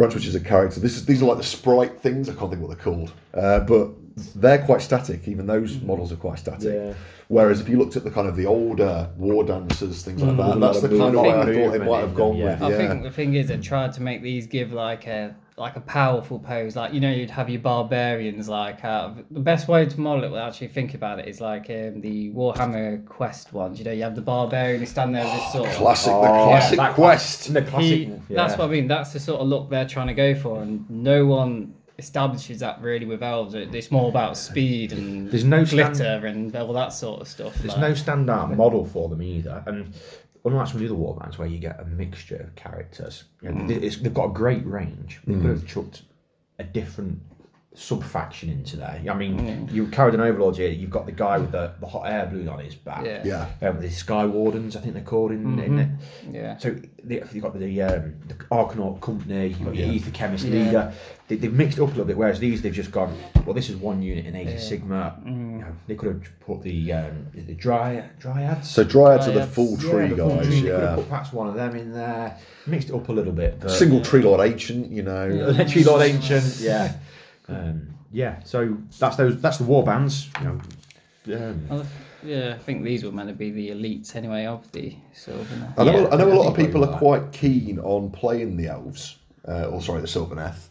[0.00, 0.80] Branch, which is a character.
[0.80, 2.30] This is these are like the sprite things.
[2.30, 3.90] I can't think what they're called, uh, but
[4.34, 5.28] they're quite static.
[5.28, 6.72] Even those models are quite static.
[6.72, 6.94] Yeah.
[7.28, 10.48] Whereas if you looked at the kind of the older war dancers, things like There's
[10.48, 11.26] that, a that's the kind of movement.
[11.26, 12.44] way I thought they might in have them, gone yeah.
[12.46, 12.62] with.
[12.62, 12.76] I Yeah.
[12.88, 16.38] think the thing is they tried to make these give like a like a powerful
[16.38, 16.74] pose.
[16.74, 20.24] Like you know, you'd have your barbarians like out of the best way to model
[20.24, 20.30] it.
[20.32, 23.78] Well, actually think about it is like um, the Warhammer Quest ones.
[23.78, 25.70] You know, you have the barbarian who stand there with his sword.
[25.70, 27.52] Classic, Oh, the classic that quest.
[27.54, 27.88] The classic.
[27.90, 28.18] He, yeah.
[28.30, 28.88] That's what I mean.
[28.88, 32.80] That's the sort of look they're trying to go for, and no one establishes that
[32.80, 33.52] really with elves.
[33.54, 37.54] It's more about speed and There's no glitter stand- and all that sort of stuff.
[37.56, 39.92] There's like- no standout model for them either, and
[40.44, 43.62] unlike some of the other warbands where you get a mixture of characters, you know,
[43.62, 43.82] mm.
[43.82, 45.20] it's, they've got a great range.
[45.26, 45.42] They mm.
[45.42, 46.02] could have chucked
[46.58, 47.20] a different
[47.72, 49.00] sub faction into there.
[49.08, 50.70] I mean, you carried an overlord here.
[50.70, 53.04] You've got the guy with the, the hot air balloon on his back.
[53.04, 53.46] Yeah.
[53.60, 53.68] Yeah.
[53.68, 55.88] Um, the Sky Wardens, I think they're called in, in it.
[56.30, 56.58] Yeah.
[56.58, 60.64] So the, you've got the um, the Arcanaut Company, you've got your Ether Chemist Yeah.
[60.64, 60.92] Leader.
[61.28, 63.70] They, they've mixed it up a little bit, whereas these they've just gone, well, this
[63.70, 65.24] is one unit in Age of Sigmar.
[65.24, 68.64] You know, they could have put the um, the dry, Dryads.
[68.68, 70.94] So Dryads are the full Yeah, tree the full guys, tree, They could have yeah.
[70.96, 73.60] put perhaps one of them in there, mixed it up a little bit.
[73.60, 75.64] But Single tree lord ancient, you know.
[75.68, 76.94] Tree Lord Ancient, yeah.
[77.50, 79.40] Um, yeah, so that's those.
[79.40, 80.28] That's the war bands.
[80.40, 80.44] You
[81.26, 81.86] know, um, Well,
[82.22, 85.72] yeah, I think these were meant to be the elites anyway of the Sylvan.
[85.78, 88.56] I know, Yeah, I know a I lot of people are quite keen on playing
[88.56, 90.68] the elves, uh, or sorry, the Sylvaneth.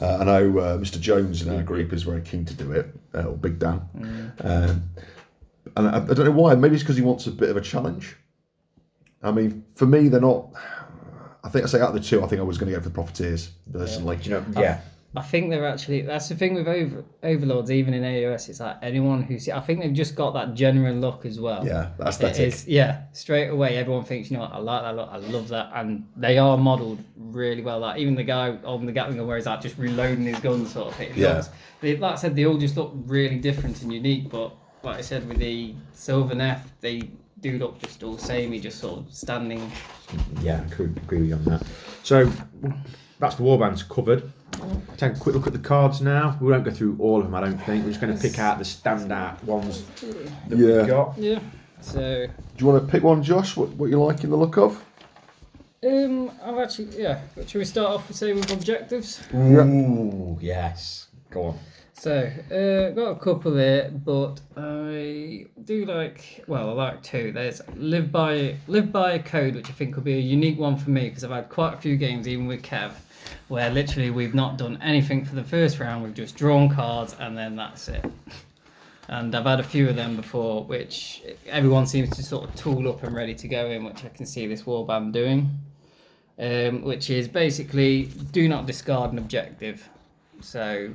[0.00, 0.98] Uh, I know uh, Mr.
[1.00, 3.82] Jones in our group is very keen to do it, uh, or Big Dan.
[4.40, 4.82] Um,
[5.76, 6.54] and I, I don't know why.
[6.54, 8.16] Maybe it's because he wants a bit of a challenge.
[9.22, 10.48] I mean, for me, they're not.
[11.44, 12.82] I think I say out of the two, I think I was going to go
[12.82, 14.18] for the Profiteers personally.
[14.22, 14.80] you know, yeah.
[15.14, 17.70] I think they're actually that's the thing with over, overlords.
[17.70, 19.52] Even in AOS, it's like anyone who see.
[19.52, 21.66] I think they've just got that general look as well.
[21.66, 22.40] Yeah, It aesthetic.
[22.46, 25.48] is, yeah, straight away everyone thinks, you know what, I like that look, I love
[25.48, 27.80] that, and they are modelled really well.
[27.80, 30.64] Like even the guy on the Gatling gun where he's like just reloading his gun
[30.66, 31.12] sort of thing.
[31.14, 31.34] Yeah.
[31.34, 31.50] looks-
[31.82, 34.30] they, like I said, they all just look really different and unique.
[34.30, 38.78] But like I said, with the Silver Sylvaneth, they do look just all samey, just
[38.78, 39.70] sort of standing.
[40.40, 41.66] Yeah, I could agree with you on that.
[42.04, 42.30] So
[43.18, 44.30] that's the warbands covered.
[44.96, 46.36] Take a quick look at the cards now.
[46.40, 47.84] We won't go through all of them, I don't think.
[47.84, 49.82] We're just going to pick out the standout ones
[50.48, 50.78] that Yeah.
[50.78, 51.18] we've got.
[51.18, 51.40] Yeah.
[51.80, 53.56] So Do you want to pick one, Josh?
[53.56, 54.84] What, what you like in the look of?
[55.84, 57.20] um, I've actually yeah.
[57.34, 59.20] But should we start off with say with objectives?
[59.34, 61.08] Ooh, yes.
[61.30, 61.58] Go on.
[62.02, 66.42] So, uh, got a couple there, but I do like.
[66.48, 67.30] Well, I like two.
[67.30, 70.76] There's live by live by a code, which I think could be a unique one
[70.76, 72.90] for me because I've had quite a few games, even with Kev,
[73.46, 76.02] where literally we've not done anything for the first round.
[76.02, 78.04] We've just drawn cards and then that's it.
[79.06, 82.88] And I've had a few of them before, which everyone seems to sort of tool
[82.88, 85.56] up and ready to go in, which I can see this warband doing.
[86.36, 89.88] Um, which is basically do not discard an objective.
[90.40, 90.90] So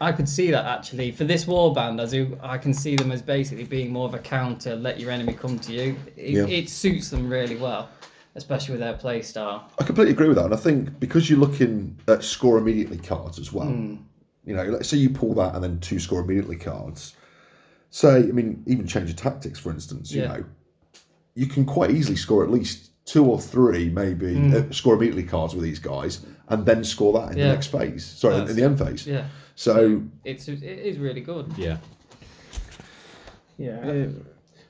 [0.00, 3.20] I could see that actually for this warband, as you, I can see them as
[3.20, 4.74] basically being more of a counter.
[4.74, 5.96] Let your enemy come to you.
[6.16, 6.46] It, Yeah.
[6.46, 7.90] it suits them really well,
[8.34, 9.70] especially with their play style.
[9.78, 13.38] I completely agree with that, and I think because you're looking at score immediately cards
[13.38, 13.68] as well.
[13.68, 13.96] Hmm.
[14.46, 17.14] You know, let's say you pull that and then two score immediately cards.
[17.90, 20.12] Say, I mean, even change of tactics, for instance.
[20.12, 20.28] You Yeah.
[20.28, 20.44] know,
[21.34, 25.54] you can quite easily score at least two or three, maybe uh, score immediately cards
[25.54, 27.48] with these guys, and then score that in Yeah.
[27.48, 28.04] the next phase.
[28.04, 29.06] Sorry, in the end phase.
[29.06, 31.52] Yeah, So it's it is really good.
[31.56, 31.78] Yeah.
[33.58, 33.78] Yeah.
[33.80, 34.08] Uh,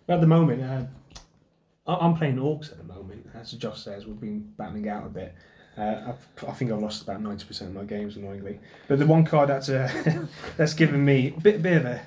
[0.07, 0.85] well, at the moment, uh,
[1.87, 3.27] I- I'm playing Orcs at the moment.
[3.35, 5.35] As Josh says, we've been battling out a bit.
[5.79, 8.59] Uh, I've, I think I've lost about ninety percent of my games, annoyingly.
[8.89, 12.01] But the one card that's uh, that's given me a bit, bit of a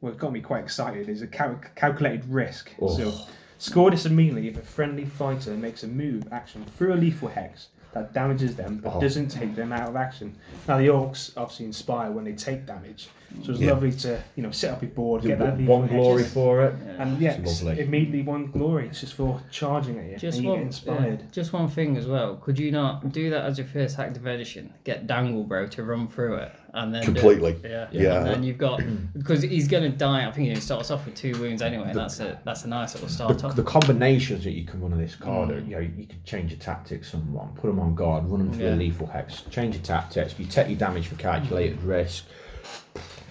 [0.00, 2.70] well, it got me quite excited is a cal- calculated risk.
[2.82, 2.94] Oh.
[2.96, 3.14] So,
[3.58, 7.68] score this immediately if a friendly fighter makes a move action through a lethal hex
[7.92, 9.00] that damages them but Oh.
[9.00, 10.34] doesn't take them out of action.
[10.66, 13.08] Now the orcs obviously inspire when they take damage,
[13.44, 13.70] so it's Yeah.
[13.70, 16.00] lovely to you know set up your board, get that One, lethal one hex.
[16.02, 16.74] glory for it.
[16.98, 17.84] And yeah, It's it's lovely.
[17.84, 18.88] immediately one glory.
[18.88, 21.20] It's just for charging at you, Just and you one, get inspired.
[21.20, 22.34] yeah, just one thing as well.
[22.34, 24.72] Could you not do that as your first active edition?
[24.82, 27.56] Get Dangle Bro to run through it, and then do- Completely.
[27.64, 28.18] yeah, Yeah.
[28.18, 28.80] And then you've got
[29.16, 30.26] because he's going to die.
[30.28, 31.86] I think he starts off with two wounds anyway.
[31.88, 33.56] And that's a that's a nice little start The, off.
[33.56, 35.68] the combinations that you can run on this card, are, mm.
[35.68, 38.64] you know, you could change your tactics someone, put them on guard, run them through
[38.66, 38.74] Yeah.
[38.74, 42.24] a lethal hex, change your tactics, you take your damage for calculated risk.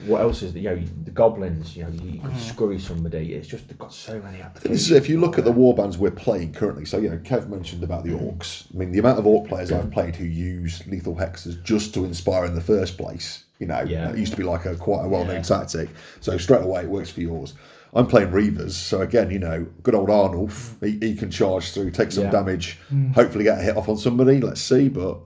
[0.06, 0.62] What else is there?
[0.62, 2.40] You know, the goblins, you know, you could mm-hmm.
[2.40, 3.34] scurry somebody.
[3.34, 4.82] It's just, they've got so many This applications.
[4.82, 6.86] is if you look at the war bands we're playing currently.
[6.86, 8.38] So you know, Kev mentioned about the mm.
[8.38, 8.66] orcs.
[8.74, 12.06] I mean, the amount of orc players I've played who use lethal hexes just to
[12.06, 13.46] inspire in the first place.
[13.60, 14.08] You know, Yeah.
[14.08, 15.42] that used to be like a quite a well-known Yeah.
[15.42, 15.90] tactic.
[16.20, 17.54] So straight away it works for yours.
[17.96, 21.02] I'm playing Reavers, so again, you know, good old Arnulf, mm.
[21.02, 22.32] he, he can charge through, take some Yeah.
[22.32, 23.14] damage, mm.
[23.14, 24.42] hopefully get a hit off on somebody.
[24.42, 25.20] Let's see, but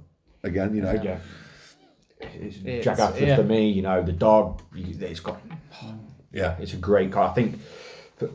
[0.44, 1.20] again, you know, Yeah.
[2.20, 3.36] It's, It's- Jagath yeah.
[3.36, 5.40] for me, you know, the dog, it's got,
[6.32, 7.32] yeah, it's a great card.
[7.32, 7.60] I think
[8.20, 8.32] that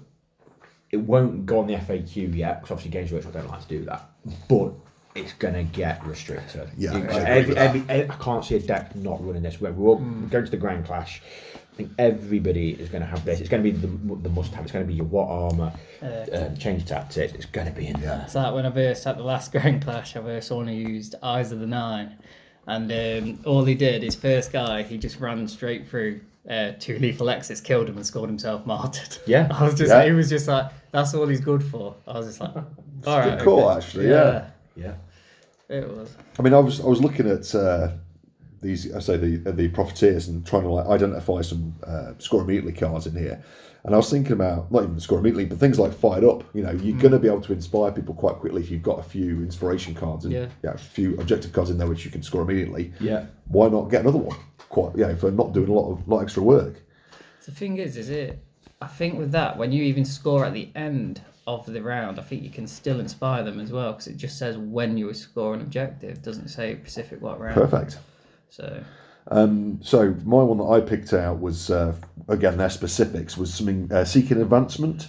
[0.91, 3.85] it won't go on the FAQ yet, because obviously Games Workshop don't like to do
[3.87, 4.11] that,
[4.49, 4.73] but
[5.15, 6.71] it's going to get restricted.
[6.77, 9.61] Yeah, I agree every, with every, every- I can't see a deck not running this.
[9.61, 11.23] We're, we're all going to the Grand Clash.
[11.55, 13.41] I think everybody is going to have this.
[13.41, 14.65] It's going to be the, the must have.
[14.65, 17.33] It's going to be your what armor, um, change tactics.
[17.33, 18.21] It's going to be in there.
[18.27, 21.15] It's like when I versed at the last Grand Clash, I versed someone who used
[21.23, 22.19] Eyes of the Nine,
[22.67, 26.99] and um, all he did, his first guy, he just ran straight through uh, two
[26.99, 29.17] lethal hexes, killed him, and scored himself martyred.
[29.27, 29.49] Yeah.
[29.53, 30.05] I was just, Yeah.
[30.05, 31.95] he was just like, that's all he's good for.
[32.07, 32.55] I was just like,
[33.07, 33.77] all right, call okay.
[33.79, 34.09] actually.
[34.09, 34.49] Yeah.
[34.77, 34.95] Yeah.
[35.69, 36.17] it was.
[36.39, 37.89] I mean, I was I was looking at uh,
[38.63, 42.73] these I say the the profiteers and trying to like identify some uh, score immediately
[42.73, 43.43] cards in here.
[43.85, 46.45] And I was thinking about not even score immediately, but things like fired up.
[46.55, 49.01] You know, you're going to be able to inspire people quite quickly if you've got
[49.01, 50.47] a few inspiration cards and Yeah.
[50.63, 52.93] a few objective cards in there which you can score immediately.
[53.01, 53.27] Yeah.
[53.49, 54.39] Why not get another one?
[54.69, 56.81] Quite, you know, for not doing a lot of lot of extra work.
[57.45, 58.39] The thing is, is it?
[58.81, 62.23] I think with that, when you even score at the end of the round, I
[62.23, 65.55] think you can still inspire them as well because it just says when you score
[65.55, 66.11] an objective.
[66.19, 67.55] It doesn't say specific what round.
[67.55, 67.99] Perfect.
[68.53, 68.83] So
[69.81, 71.95] So my one that I picked out was uh,
[72.29, 75.09] again their specifics was something uh, seeking advancement,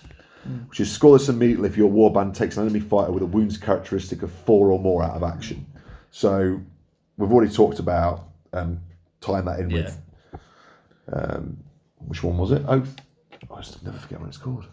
[0.69, 4.23] which is scoreless immediately if your warband takes an enemy fighter with a wounds characteristic
[4.23, 5.65] of four or more out of action.
[6.11, 6.61] So
[7.17, 8.79] we've already talked about um,
[9.19, 9.99] tying that in yeah, with
[11.11, 11.57] um,
[12.07, 12.63] which one was it?
[12.65, 12.81] Oh,
[13.51, 14.67] I just never forget what it's called.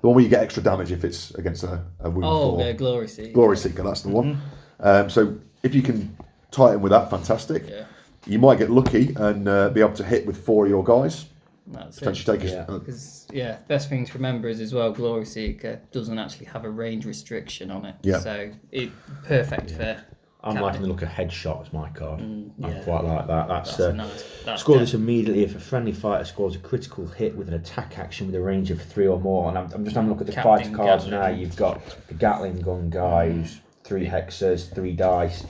[0.00, 2.72] The one where you get extra damage if it's against a, a wound oh, yeah,
[2.72, 3.32] glory seeker.
[3.32, 4.40] Glory Seeker, that's the one.
[4.80, 6.16] Um, so if you can
[6.50, 7.68] tie it in with that, fantastic.
[7.68, 7.84] Yeah,
[8.26, 11.26] You might get lucky and uh, be able to hit with four of your guys.
[11.68, 12.00] that's it.
[12.00, 12.64] Potentially take Yeah.
[12.68, 16.46] a, uh, Because yeah, best thing to remember is as well, Glory Seeker doesn't actually
[16.46, 17.94] have a range restriction on it.
[18.02, 18.18] Yeah.
[18.20, 18.90] So it
[19.24, 19.96] perfect for.
[20.44, 20.62] I'm Captain.
[20.62, 22.20] liking the look of headshot as my card.
[22.20, 22.80] I Mm, yeah.
[22.84, 23.48] quite like that.
[23.48, 24.24] That's, That's uh, nice.
[24.44, 27.98] That's Score this immediately if a friendly fighter scores a critical hit with an attack
[27.98, 29.48] action with a range of three or more.
[29.48, 31.20] And I'm, I'm just having a look at the Captain fighter cards Gatling.
[31.20, 31.26] now.
[31.36, 35.44] You've got the Gatling gun guys, three hexes, three dice.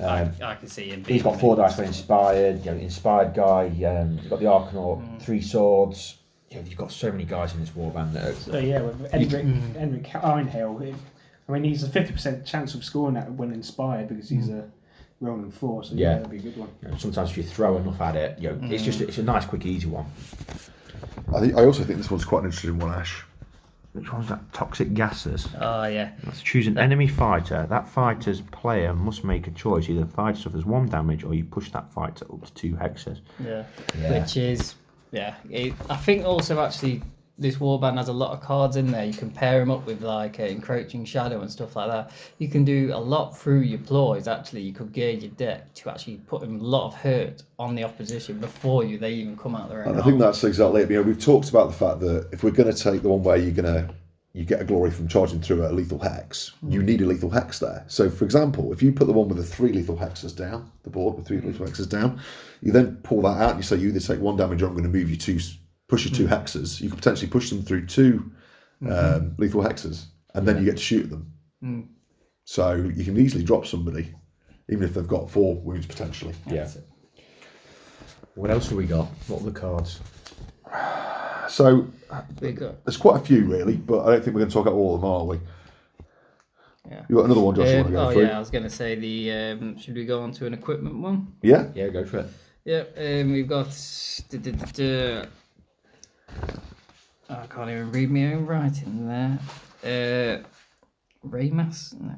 [0.00, 1.04] I, Um, I can see him.
[1.04, 2.64] he's got four dice for inspired.
[2.64, 3.66] You know, inspired guy.
[3.84, 5.20] Um, you've got the Arcanaut, Mm.
[5.20, 6.18] three swords.
[6.50, 9.00] You know, you've got so many guys in this warband that are, So yeah, with
[9.12, 10.94] Enrik, Enrik Ironhail,
[11.48, 14.64] I mean he's a fifty percent chance of scoring that when inspired because he's a
[15.20, 15.82] rolling four.
[15.84, 16.14] So yeah, Yeah.
[16.16, 16.68] that'd be a good one.
[16.82, 19.22] you know, sometimes if you throw enough at it, you know, it's just it's a
[19.22, 20.06] nice, quick, easy one.
[21.34, 23.24] I, think, I also think this one's quite an interesting one, Ash.
[23.96, 24.52] Which one's that?
[24.52, 25.48] Toxic gases.
[25.58, 26.12] Oh yeah.
[26.24, 27.66] Let's choose an enemy fighter.
[27.68, 29.88] That fighter's player must make a choice.
[29.88, 33.20] Either the fighter suffers one damage or you push that fighter up to two hexes.
[33.42, 33.64] Yeah.
[33.98, 34.20] Yeah.
[34.20, 34.74] Which is,
[35.12, 35.34] yeah.
[35.50, 37.02] It, I think also actually
[37.38, 39.04] this warband has a lot of cards in there.
[39.04, 42.10] You can pair them up with like uh, encroaching shadow and stuff like that.
[42.38, 44.26] You can do a lot through your ploys.
[44.26, 47.84] Actually, you could gear your deck to actually put a lot of hurt on the
[47.84, 49.92] opposition before you they even come out their own.
[49.92, 50.90] And I think that's exactly it.
[50.90, 53.22] You know, we've talked about the fact that if we're going to take the one
[53.22, 53.94] where you're going to
[54.36, 57.58] you get a glory from charging through a lethal hex, you need a lethal hex
[57.58, 57.82] there.
[57.86, 60.90] So, for example, if you put the one with the three lethal hexes down, the
[60.90, 62.20] board with three lethal hexes down,
[62.60, 64.72] you then pull that out and you say you either take one damage or I'm
[64.72, 65.38] going to move you two,
[65.88, 66.80] push your two hexes.
[66.80, 68.30] You could potentially push them through 2
[68.90, 71.32] um, lethal hexes, and then you get to shoot them.
[72.44, 74.14] So you can easily drop somebody,
[74.68, 76.34] even if they've got four wounds potentially.
[76.46, 76.68] Yeah.
[78.34, 79.06] What else have we got?
[79.28, 80.00] What are the cards?
[81.48, 81.86] So
[82.40, 84.94] there's quite a few really, but I don't think we're going to talk about all
[84.96, 85.40] of them, are we?
[86.90, 87.04] yeah.
[87.08, 87.68] You got another one, Josh?
[87.68, 88.22] you Um, want to go oh through?
[88.26, 89.32] yeah, I was gonna say the.
[89.32, 91.34] Um, should we go on to an equipment one?
[91.42, 91.68] Yeah.
[91.74, 92.26] Yeah, go for it.
[92.64, 93.68] Yeah, um, we've got.
[96.26, 96.56] Duh.
[97.28, 99.38] I can't even read my own writing there.
[99.82, 101.98] Uh, Raymas?
[102.00, 102.14] No.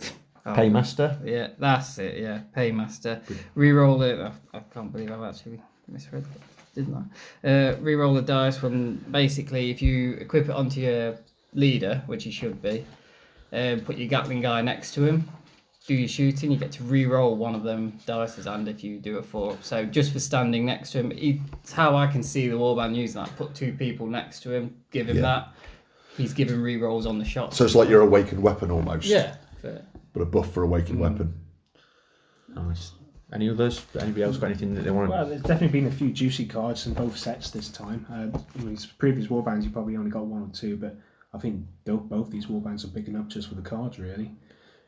[0.46, 1.24] Oh, Paymaster.
[1.24, 2.18] Yeah, that's it.
[2.18, 3.22] Yeah, Paymaster.
[3.56, 4.20] Reroll it.
[4.20, 5.58] I, I can't believe I've actually
[5.88, 7.48] misread that, didn't I?
[7.48, 11.18] Uh, reroll the dice from basically if you equip it onto your
[11.54, 12.84] leader, which you should be,
[13.54, 15.26] um, put your Gatling guy next to him.
[15.86, 19.18] Do your shooting, you get to re-roll one of them dices, and if you do
[19.18, 22.56] it for so just for standing next to him, it's how I can see the
[22.56, 23.36] warband using that.
[23.36, 25.22] Put two people next to him, give him Yeah.
[25.22, 25.48] that.
[26.16, 27.58] He's giving re-rolls on the shots.
[27.58, 29.04] So it's like your awakened weapon almost.
[29.06, 29.82] yeah, fair.
[30.14, 31.34] But a buff for awakened weapon.
[32.54, 32.92] Nice.
[33.32, 33.84] Any others?
[33.98, 35.10] Anybody else got anything that they want?
[35.10, 38.06] Well, there's definitely been a few juicy cards in both sets this time.
[38.10, 40.96] Uh, I mean, previous warbands you probably only got one or two, but
[41.34, 44.30] I think both these warbands are picking up just for the cards really.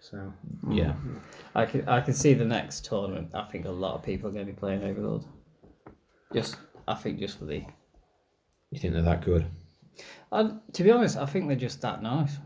[0.00, 0.32] So
[0.70, 0.92] Yeah.
[0.92, 1.18] Mm.
[1.54, 3.30] I can I can see the next tournament.
[3.34, 5.24] I think a lot of people are going to be playing Overlord.
[6.32, 6.56] Just
[6.86, 7.64] I think just for the.
[8.70, 9.46] You think they're that good?
[10.30, 12.36] I, to be honest, I think they're just that nice.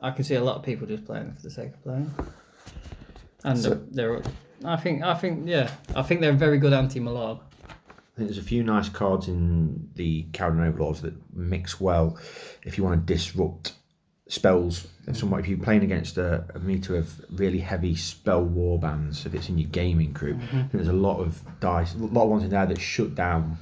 [0.00, 2.10] I can see a lot of people just playing for the sake of playing.
[3.44, 4.22] And So- they're,
[4.64, 7.40] I think I think yeah, I think they're a very good anti-Malab.
[7.68, 12.18] I think there's a few nice cards in the Kharadron Overlords that mix well
[12.62, 13.72] if you want to disrupt
[14.32, 14.86] spells.
[15.06, 19.26] If somebody, if you're playing against a, a meter of really heavy spell war bands,
[19.26, 22.30] if it's in your gaming group think there's a lot of dice, a lot of
[22.30, 23.58] ones in there that shut down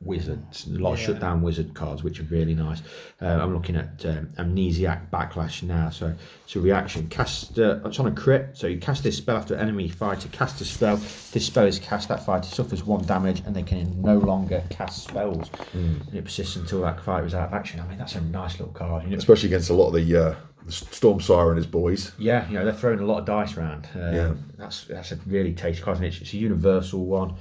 [0.00, 1.06] wizards, a lot of Yeah.
[1.06, 2.82] shut down wizard cards, which are really nice.
[3.20, 5.90] Uh, I'm looking at um, Amnesiac Backlash now.
[5.90, 7.08] So it's a reaction.
[7.08, 8.50] Cast, uh, it's on a crit.
[8.56, 10.96] So you cast this spell after an enemy fighter cast a spell.
[11.32, 12.08] This spell is cast.
[12.08, 15.50] That fighter suffers one damage, and they can no longer cast spells.
[15.74, 17.80] And it persists until that fighter is out of action.
[17.80, 19.02] I mean, that's a nice little card.
[19.04, 20.34] You know, Especially against a lot of the uh,
[20.68, 22.12] Stormsire and his boys.
[22.18, 23.88] Yeah, you know they're throwing a lot of dice around.
[23.94, 24.34] Um, Yeah.
[24.58, 27.34] that's that's a really tasty card, and it's, it's a universal one.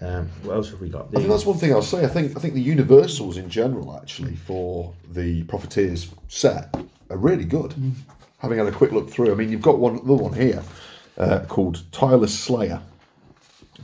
[0.00, 1.08] Um, what else have we got?
[1.08, 2.04] I think that's one thing I'll say.
[2.04, 6.74] I think I think the universals in general, actually, for the Profiteers set,
[7.10, 7.74] are really good.
[8.38, 10.62] Having had a quick look through, I mean, you've got one other one here
[11.16, 12.80] uh, called Tireless Slayer.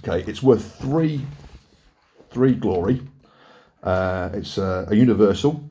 [0.07, 1.25] Okay, it's worth three,
[2.31, 3.01] three glory.
[3.83, 5.69] Uh, it's uh, a universal,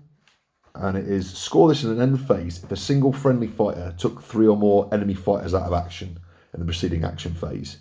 [0.75, 4.21] and it is score this in an end phase if a single friendly fighter took
[4.21, 6.19] three or more enemy fighters out of action
[6.53, 7.77] in the preceding action phase.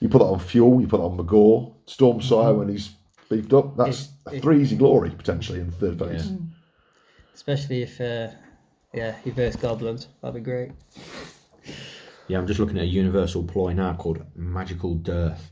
[0.00, 2.90] You put that on Fjul, you put that on Magore, Stormsire when he's
[3.28, 3.76] beefed up.
[3.76, 6.32] That's If- three easy glory potentially in the third phase.
[7.34, 8.28] Especially if, uh,
[8.94, 10.08] yeah, you verse goblins.
[10.22, 10.70] That'd be great.
[12.28, 15.50] Yeah, I'm just looking at a universal ploy now called Magical Dearth.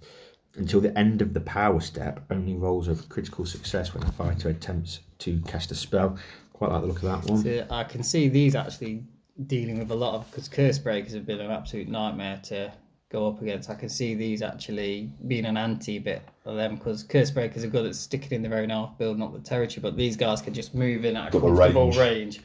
[0.54, 4.48] Until the end of the power step, only rolls of critical success when a fighter
[4.48, 6.16] attempts to cast a spell.
[6.52, 7.42] Quite like the look of that one.
[7.42, 9.04] So I can see these actually
[9.46, 12.72] dealing with a lot of because Cursebreakers have been an absolute nightmare to
[13.10, 13.70] go up against.
[13.70, 17.86] I can see these actually being an anti bit of them because Cursebreakers are good
[17.86, 20.74] at sticking in their own half, building up the territory, but these guys can just
[20.74, 21.98] move in at a Got comfortable range.
[21.98, 22.40] range.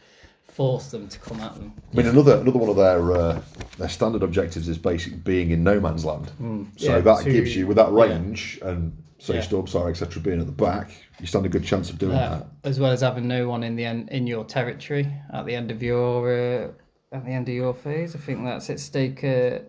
[0.47, 1.73] force them to come at them.
[1.93, 3.41] I mean, another another one of their uh,
[3.79, 6.27] their standard objectives is basically being in no man's land.
[6.27, 6.63] So Hmm.
[6.77, 8.03] Yeah, that to- gives you with that yeah.
[8.03, 9.41] range and say Yeah.
[9.41, 10.21] Stormsire etc.
[10.21, 12.69] being at the back, you stand a good chance of doing Uh, that.
[12.69, 15.71] as well as having no one in the end in your territory at the end
[15.71, 16.67] of your uh,
[17.15, 18.15] at the end of your phase.
[18.15, 18.79] I think that's it.
[18.79, 19.63] Stake a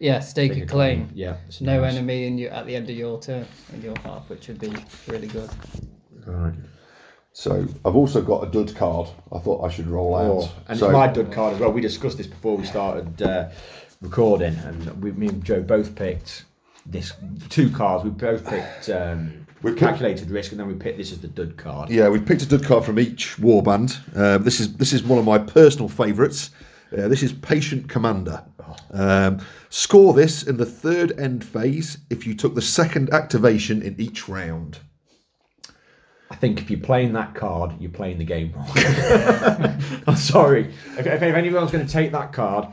[0.00, 1.10] yeah, stake, a claim.
[1.14, 1.36] Yeah.
[1.48, 1.94] it's No nice.
[1.94, 4.72] enemy in your at the end of your turn in your half, which would be
[5.08, 5.50] really good.
[6.26, 6.54] All right.
[7.32, 9.08] So I've also got a dud card.
[9.32, 10.44] I thought I should roll out.
[10.44, 11.70] Oh, and so it's my dud card as well.
[11.70, 13.50] We discussed this before we started uh,
[14.00, 16.44] recording, and we, me and Joe both picked
[16.86, 17.12] this
[17.50, 18.04] two cards.
[18.04, 21.28] We both picked um, We picked- calculated risk, and then we picked this as the
[21.28, 21.90] dud card.
[21.90, 23.96] Yeah, we picked a dud card from each warband.
[24.16, 26.50] Um, this is this is one of my personal favourites.
[26.92, 28.44] Uh, this is Patient Commander.
[28.92, 33.94] Um, score this in the third end phase if you took the second activation in
[33.98, 34.78] each round.
[36.30, 38.68] I think if you're playing that card, you're playing the game wrong.
[40.06, 40.72] I'm sorry.
[40.98, 42.68] If, if anyone's going to take that card,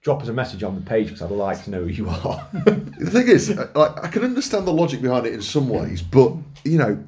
[0.00, 2.48] drop us a message on the page because I'd like to know who you are.
[2.64, 6.32] The thing is, like, I can understand the logic behind it in some ways, but
[6.64, 7.04] you know,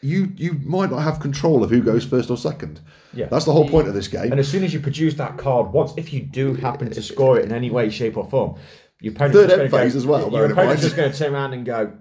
[0.00, 2.80] you you might not have control of who goes first or second.
[3.16, 3.26] Yeah.
[3.26, 4.30] that's the whole point of this game.
[4.32, 7.38] and as soon as you produce that card once, if you do happen to score
[7.38, 8.56] it in any way, shape, or form,
[9.00, 10.96] your opponent's Third just end gonna phase go, as well, Your bearing in opponent's just
[10.96, 11.92] going to turn around and go.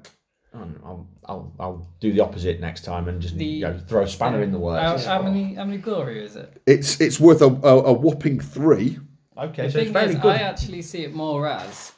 [0.54, 4.04] "Oh, I'll, I'll, I'll do the opposite next time and just The- you know, throw
[4.04, 5.06] a spanner in the How, works.
[5.06, 6.62] how many how many glory is it?
[6.66, 9.00] It's it's worth a, a, a whopping three.
[9.38, 10.36] Okay, The so thing fairly is, good.
[10.36, 11.92] I actually see it more as,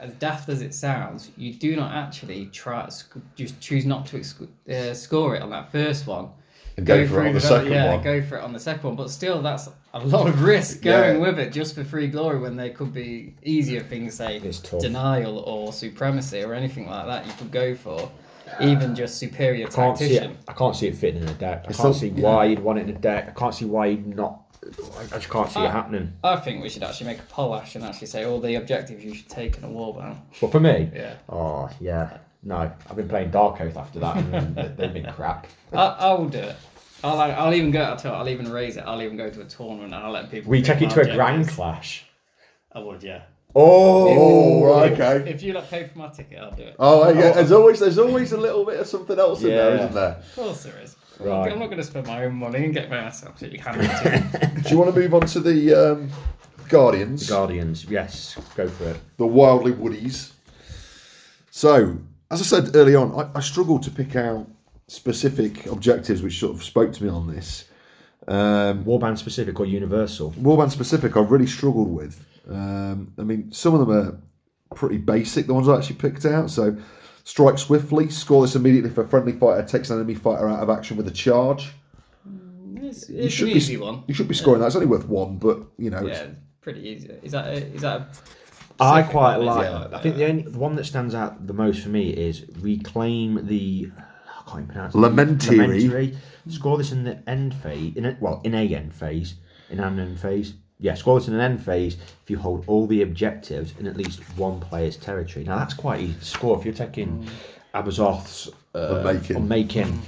[0.00, 4.16] as daft as it sounds, you do not actually try sc- just choose not to
[4.18, 6.30] exc- uh, score it on that first one.
[6.76, 8.02] And go for it on the that- second yeah, one.
[8.02, 8.96] go for it on the second one.
[8.96, 11.22] But still, that's a lot of risk going Yeah.
[11.28, 14.40] with it just for free glory when there could be easier things, say
[14.80, 17.26] denial or supremacy or anything like that.
[17.26, 18.10] You could go for
[18.60, 20.20] even just superior can't see it.
[20.20, 20.38] tactician.
[20.48, 21.64] I can't see it fitting in a deck.
[21.66, 23.28] I It's can't not- see why you'd want it in a deck.
[23.28, 24.40] I can't see why you'd not.
[25.12, 25.70] I just can't see it Ah.
[25.70, 26.12] happening.
[26.24, 29.04] I think we should actually make a poll, Ash, and actually say all the objectives
[29.04, 30.16] you should take in a warband.
[30.40, 31.12] But for me, Yeah.
[31.28, 32.56] oh yeah, no.
[32.88, 35.46] I've been playing Darkoath after that, and they- they've been crap.
[35.72, 36.56] I, I'll do it.
[37.02, 37.82] I'll, I'll even go.
[37.82, 38.84] I'll, tell you what, I'll even raise it.
[38.86, 40.50] I'll even go to a tournament and I'll let people.
[40.50, 41.54] We take it to a grand objectives.
[41.56, 42.04] clash.
[42.72, 43.22] I would, yeah.
[43.56, 45.30] Oh, Oh, right, okay.
[45.30, 46.76] If you like pay for my ticket, I'll do it.
[46.78, 47.32] Oh, yeah.
[47.32, 49.80] There's always there's always a little bit of something else in there, Yeah.
[49.82, 50.16] isn't there?
[50.16, 50.96] Of course there is.
[51.20, 51.52] Right.
[51.52, 54.62] I'm not going to spend my own money and get my ass absolutely hammered.
[54.64, 56.10] Do you want to move on to the um,
[56.68, 58.96] Guardians, Guardians, yes, go for it.
[59.18, 60.32] the Wildly Woodies?
[61.52, 61.98] So,
[62.30, 64.48] as I said early on, I, I struggled to pick out
[64.86, 67.68] specific objectives which sort of spoke to me on this.
[68.26, 70.32] Um, Warband specific or universal?
[70.32, 72.24] Warband specific, I really struggled with.
[72.48, 74.18] Um, I mean, some of them are
[74.74, 76.50] pretty basic, the ones I actually picked out.
[76.50, 76.76] So,
[77.24, 80.70] strike swiftly, score this immediately if a friendly fighter takes an enemy fighter out of
[80.70, 81.72] action with a charge.
[82.76, 84.04] it's You it's should an be easy one.
[84.06, 84.66] You should be scoring that.
[84.66, 87.10] It's only worth one, but you know, Yeah, it's, it's pretty easy.
[87.22, 88.00] Is that a, is that?
[88.00, 88.08] A
[88.80, 89.66] I quite like.
[89.66, 89.94] it?
[89.94, 93.46] I think the only the one that stands out the most for me is reclaim
[93.46, 93.90] the.
[93.96, 94.98] I can't even pronounce it.
[94.98, 95.58] Lamentary.
[95.58, 96.16] Lamentary.
[96.48, 97.96] Score this in the end phase.
[97.96, 99.34] In a, well, in a end phase,
[99.70, 100.54] in an end phase.
[100.80, 103.96] Yeah, score this in an end phase if you hold all the objectives in at
[103.96, 105.44] least one player's territory.
[105.44, 107.26] Now that's quite easy to score if you're taking
[107.74, 109.36] Abasoth's uh, Unmaking.
[109.36, 110.02] Unmaking,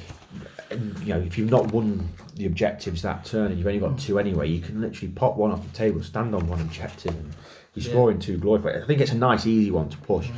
[0.71, 3.99] and, you know, if you've not won the objectives that turn and you've only got
[3.99, 7.33] two anyway, you can literally pop one off the table, stand on one objective, and
[7.77, 7.91] you're Yeah.
[7.91, 8.83] scoring two glory for.
[8.83, 10.29] I think it's a nice, easy one to push.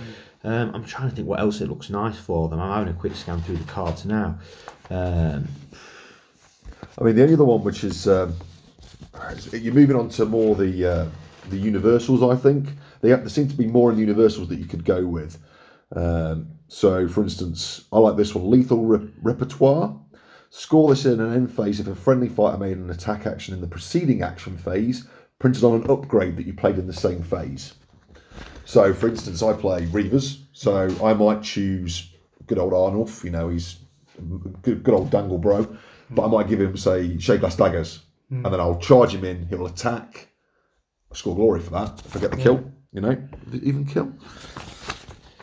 [0.45, 2.61] Um, I'm trying to think what else it looks nice for them.
[2.61, 4.39] I'm having a quick scan through the cards now.
[4.91, 5.49] Um,
[7.01, 8.35] I mean, the only other one which is um,
[9.53, 11.07] you're moving on to more the uh,
[11.51, 12.23] the universals.
[12.23, 12.69] I think
[13.01, 15.39] they have, there seem to be more in the universals that you could go with.
[15.95, 19.97] Um, so, for instance, I like this one: lethal re- repertoire.
[20.51, 23.61] Score this in an end phase if a friendly fighter made an attack action in
[23.61, 25.07] the preceding action phase,
[25.39, 27.75] printed on an upgrade that you played in the same phase.
[28.65, 32.13] So, for instance, I play Reavers, so I might choose
[32.47, 33.25] good old Arnulf.
[33.25, 33.79] You know, he's
[34.63, 35.67] good, good old dangle bro,
[36.11, 38.45] but I might give him say Shadeglass daggers, hmm.
[38.45, 39.47] and then I'll charge him in.
[39.47, 40.29] He'll attack.
[41.11, 42.73] I score glory for that if I get the kill.
[42.93, 44.13] You know, even kill.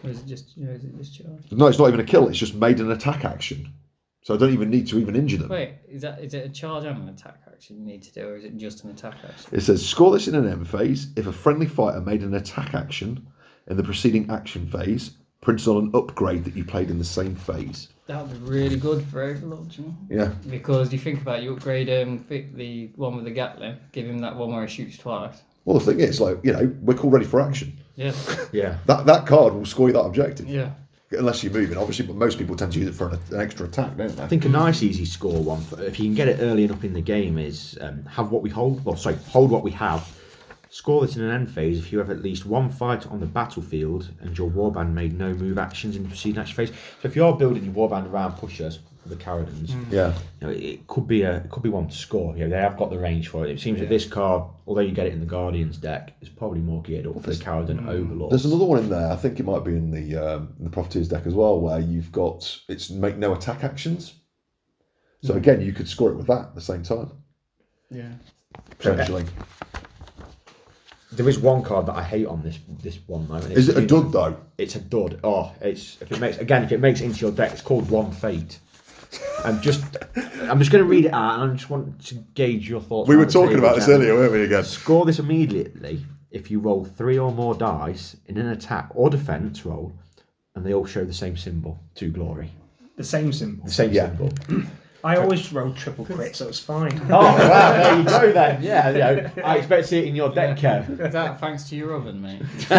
[0.04, 1.52] Or is it just, or is it just charge?
[1.52, 2.28] No, it's not even a kill.
[2.28, 3.74] It's just made an attack action.
[4.26, 5.50] So I don't even need to even injure them.
[5.50, 8.28] Wait, is that is it a charge and an attack action you need to do,
[8.28, 9.50] or is it just an attack action?
[9.52, 12.74] It says score this in an end phase if a friendly fighter made an attack
[12.74, 13.28] action
[13.68, 15.12] in the preceding action phase,
[15.42, 17.90] printed on an upgrade that you played in the same phase.
[18.08, 19.96] That would be really good for Overlord, you know?
[20.10, 20.34] Yeah.
[20.50, 24.08] Because you think about it, you upgrade um, fi- the one with the Gatling, give
[24.08, 25.40] him that one where he shoots twice.
[25.66, 27.78] Well, the thing is, like you know, we're called ready for action.
[27.96, 28.14] Yeah,
[28.52, 28.78] Yeah.
[28.88, 30.48] That that card will score you that objective.
[30.50, 30.72] yeah.
[31.12, 33.68] Unless you're moving, obviously, but most people tend to use it for an, an extra
[33.68, 34.24] attack, don't they?
[34.24, 36.84] I think a nice easy score one, for, if you can get it early enough
[36.84, 38.84] in the game, is um, have what we hold.
[38.84, 40.12] Well, sorry, hold what we have.
[40.72, 43.26] Score this in an end phase if you have at least one fighter on the
[43.26, 46.70] battlefield and your warband made no move actions in the preceding action phase.
[46.70, 49.92] So if you're building your warband around pushers, the Kharadrons, mm.
[49.92, 50.14] Yeah.
[50.42, 52.36] you know, it, it could be a it could be one to score.
[52.36, 53.52] You know, they have got the range for it.
[53.52, 56.60] It seems that this card, although you get it in the Guardians deck, is probably
[56.60, 57.88] more geared up for the Kharadron mm.
[57.88, 58.32] Overlord.
[58.32, 59.12] There's another one in there.
[59.12, 62.12] I think it might be in the um, the Profiteers deck as well, where you've
[62.12, 64.14] got it's make no attack actions.
[65.22, 65.38] So mm.
[65.38, 67.12] again, you could score it with that at the same time,
[67.90, 68.12] Yeah.
[68.56, 69.26] Uh, potentially.
[71.16, 73.36] There is one card that I hate on this this one though.
[73.36, 74.38] and Is it a dud though?
[74.58, 75.20] It's a dud.
[75.24, 77.90] Oh, it's if it makes again if it makes it into your deck, it's called
[77.90, 78.60] One Fate.
[79.44, 79.84] And just
[80.42, 83.08] I'm just going to read it out, and I just want to gauge your thoughts.
[83.10, 84.44] We were talking about this earlier, weren't we?
[84.44, 89.10] Again, Score this immediately if you roll three or more dice in an attack or
[89.10, 89.94] defense roll,
[90.56, 92.52] and they all show the same symbol to glory.
[92.98, 93.66] The same symbol.
[93.66, 94.08] The same Yeah.
[94.08, 94.32] symbol.
[95.04, 97.00] I always roll triple crit, so it's fine.
[97.12, 98.64] Oh wow, there you go then.
[98.64, 101.12] Yeah, you know, I expect to see it in your deck, Kev.
[101.12, 102.42] That thanks to your oven, mate?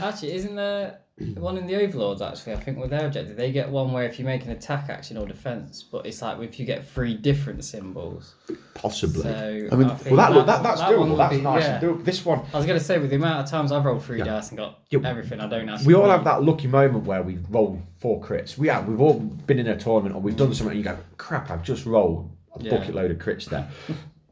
[0.00, 1.00] actually, isn't there
[1.36, 2.22] one in the Overlords?
[2.22, 4.88] Actually, I think with their objective, they get one where if you make an attack
[4.88, 8.34] action or defense, but it's like if you get three different symbols.
[8.74, 9.22] Possibly.
[9.22, 11.16] So I mean, think well, that, that, that's that doable.
[11.16, 11.62] That's be- nice.
[11.64, 11.74] yeah.
[11.78, 12.04] and doable.
[12.04, 14.24] This one, I was gonna say with the amount of times I've rolled three Yeah.
[14.24, 15.00] dice and got Yeah.
[15.04, 15.86] everything, I don't actually.
[15.88, 18.56] we all need- have that lucky moment where we roll four crits.
[18.56, 18.88] We have.
[18.88, 21.50] We've all been in a tournament or we've done something, and you go, "Crap!
[21.50, 22.76] I've just rolled a Yeah.
[22.78, 23.68] bucket load of crits there."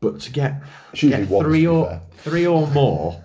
[0.01, 0.63] But to get,
[0.93, 3.21] It's get one, three or three or more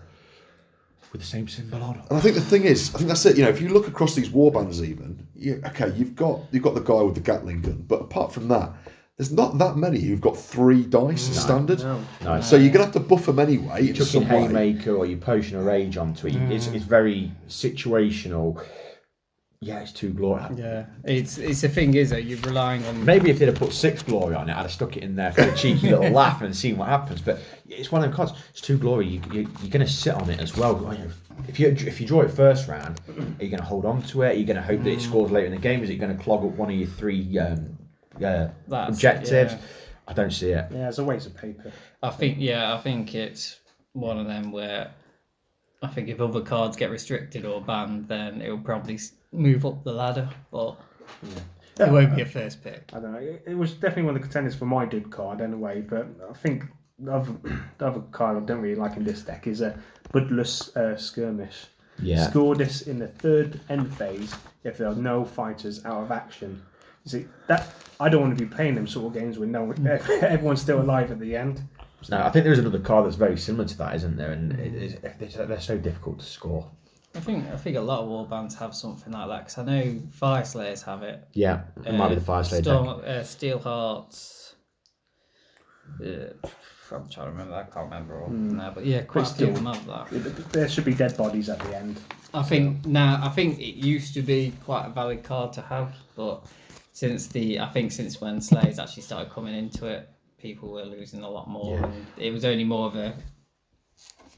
[1.13, 2.03] with the same symbol on.
[2.09, 3.37] and I think the thing is, I think that's it.
[3.37, 6.73] You know, if you look across these warbands, even you, okay, you've got you've got
[6.73, 8.71] the guy with the Gatling gun, but apart from that,
[9.17, 11.79] there's not that many who've got three dice standard.
[11.79, 12.41] No.
[12.41, 13.87] So you're gonna have to buff them anyway.
[13.87, 16.35] in chucking some haymaker or you potion a rage onto it.
[16.35, 16.73] It's, mm.
[16.73, 18.65] it's very situational.
[19.63, 20.43] Yeah, it's too glory.
[20.55, 23.03] Yeah, it's it's the thing is that you're relying on.
[23.05, 25.31] Maybe if they'd have put six glory on it, I'd have stuck it in there
[25.31, 27.21] for a cheeky little laugh and seen what happens.
[27.21, 28.33] But it's one of them cards.
[28.49, 29.07] It's two glory.
[29.07, 30.95] You, you, you're going to sit on it as well.
[31.47, 34.23] If you if you draw it first round, are you going to hold on to
[34.23, 34.29] it?
[34.29, 35.83] Are you going to hope that it scores later in the game?
[35.83, 37.77] Is it going to clog up one of your three um,
[38.23, 39.53] uh, objectives?
[39.53, 39.59] yeah.
[40.07, 40.67] I don't see it.
[40.69, 41.71] Yeah, it's a waste of paper.
[42.01, 43.59] I think yeah, I think it's
[43.93, 44.91] one of them where
[45.83, 48.99] I think if other cards get restricted or banned, then it'll probably
[49.33, 50.77] move up the ladder, but
[51.77, 52.89] it won't be a first pick.
[52.93, 53.19] I don't know.
[53.19, 56.33] It, it was definitely one of the contenders for my dud card anyway, but I
[56.33, 56.63] think
[56.99, 57.33] the other,
[57.77, 59.77] the other card I don't really like in this deck is a
[60.13, 61.65] Bloodless uh, Skirmish.
[62.01, 62.29] Yeah.
[62.29, 66.63] Score this in the third end phase if there are no fighters out of action.
[67.05, 69.71] You see, that I don't want to be playing them sort of games where no
[70.21, 71.61] everyone's still alive at the end.
[72.09, 74.31] No, I think there is another card that's very similar to that, isn't there?
[74.31, 74.95] And it is,
[75.35, 76.69] they're, they're so difficult to score.
[77.15, 79.63] I think I think a lot of war bands have something like that because I
[79.65, 81.27] know Fyreslayers have it.
[81.33, 83.07] Yeah, it might be the Fyreslayer deck.
[83.07, 84.55] Uh, Steel Hearts.
[86.03, 86.33] Uh,
[86.91, 87.55] I'm trying to remember.
[87.55, 90.51] I can't remember all now, but yeah, quite a few of them have that.
[90.51, 91.99] There should be dead bodies at the end.
[92.33, 95.95] I think now I think it used to be quite a valid card to have,
[96.15, 96.45] but
[96.93, 100.09] since the I think since when Slayers actually started coming into it,
[100.43, 101.85] people were losing a lot more, Yeah.
[101.85, 103.13] and it was only more of a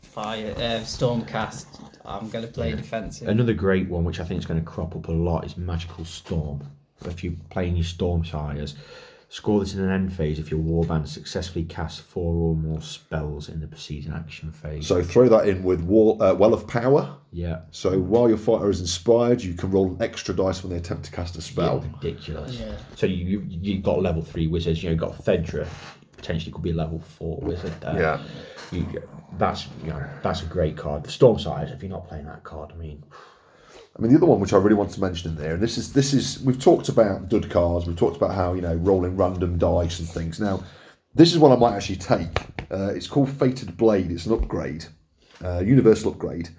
[0.03, 1.65] fire uh, stormcast.
[2.05, 3.27] I'm going to play defensive.
[3.27, 6.05] Another great one, which I think is going to crop up a lot, is Magical
[6.05, 6.63] Storm.
[7.05, 8.75] If you're playing your Stormsires,
[9.35, 13.49] score this in an end phase if your warband successfully casts four or more spells
[13.49, 14.87] in the preceding action phase.
[14.87, 17.17] So throw that in with wall, uh, Well of Power.
[17.33, 20.77] yeah, So while your fighter is inspired, you can roll an extra dice when they
[20.77, 21.81] attempt to cast a spell.
[22.01, 22.53] ridiculous.
[22.57, 22.77] Yeah.
[22.95, 24.81] So you, you you got level three wizards.
[24.81, 25.67] You know, you got Fedra.
[26.15, 27.73] potentially could be a level four wizard.
[27.81, 27.99] There.
[27.99, 28.23] Yeah.
[28.71, 28.87] you,
[29.37, 31.03] that's you know that's a great card.
[31.03, 33.03] The Stormsires, if you're not playing that card, I mean,
[33.97, 35.77] I mean, the other one which I really want to mention in there, and this
[35.77, 39.15] is this is we've talked about dud cards, we've talked about how you know rolling
[39.15, 40.39] random dice and things.
[40.39, 40.63] Now,
[41.13, 42.39] this is one I might actually take.
[42.69, 44.11] Uh, it's called Fated Blade.
[44.11, 44.85] It's an upgrade,
[45.43, 46.49] uh, universal upgrade.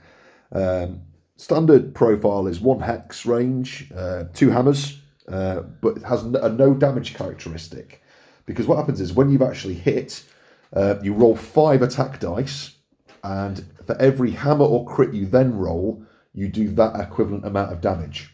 [0.52, 1.02] Um,
[1.36, 6.72] standard profile is one hex range, uh, two hammers, uh, but it has a no
[6.72, 8.02] damage characteristic.
[8.46, 10.24] Because what happens is when you've actually hit,
[10.72, 12.76] uh, you roll five attack dice,
[13.22, 16.02] and for every hammer or crit you then roll,
[16.36, 18.30] you do that equivalent amount of damage.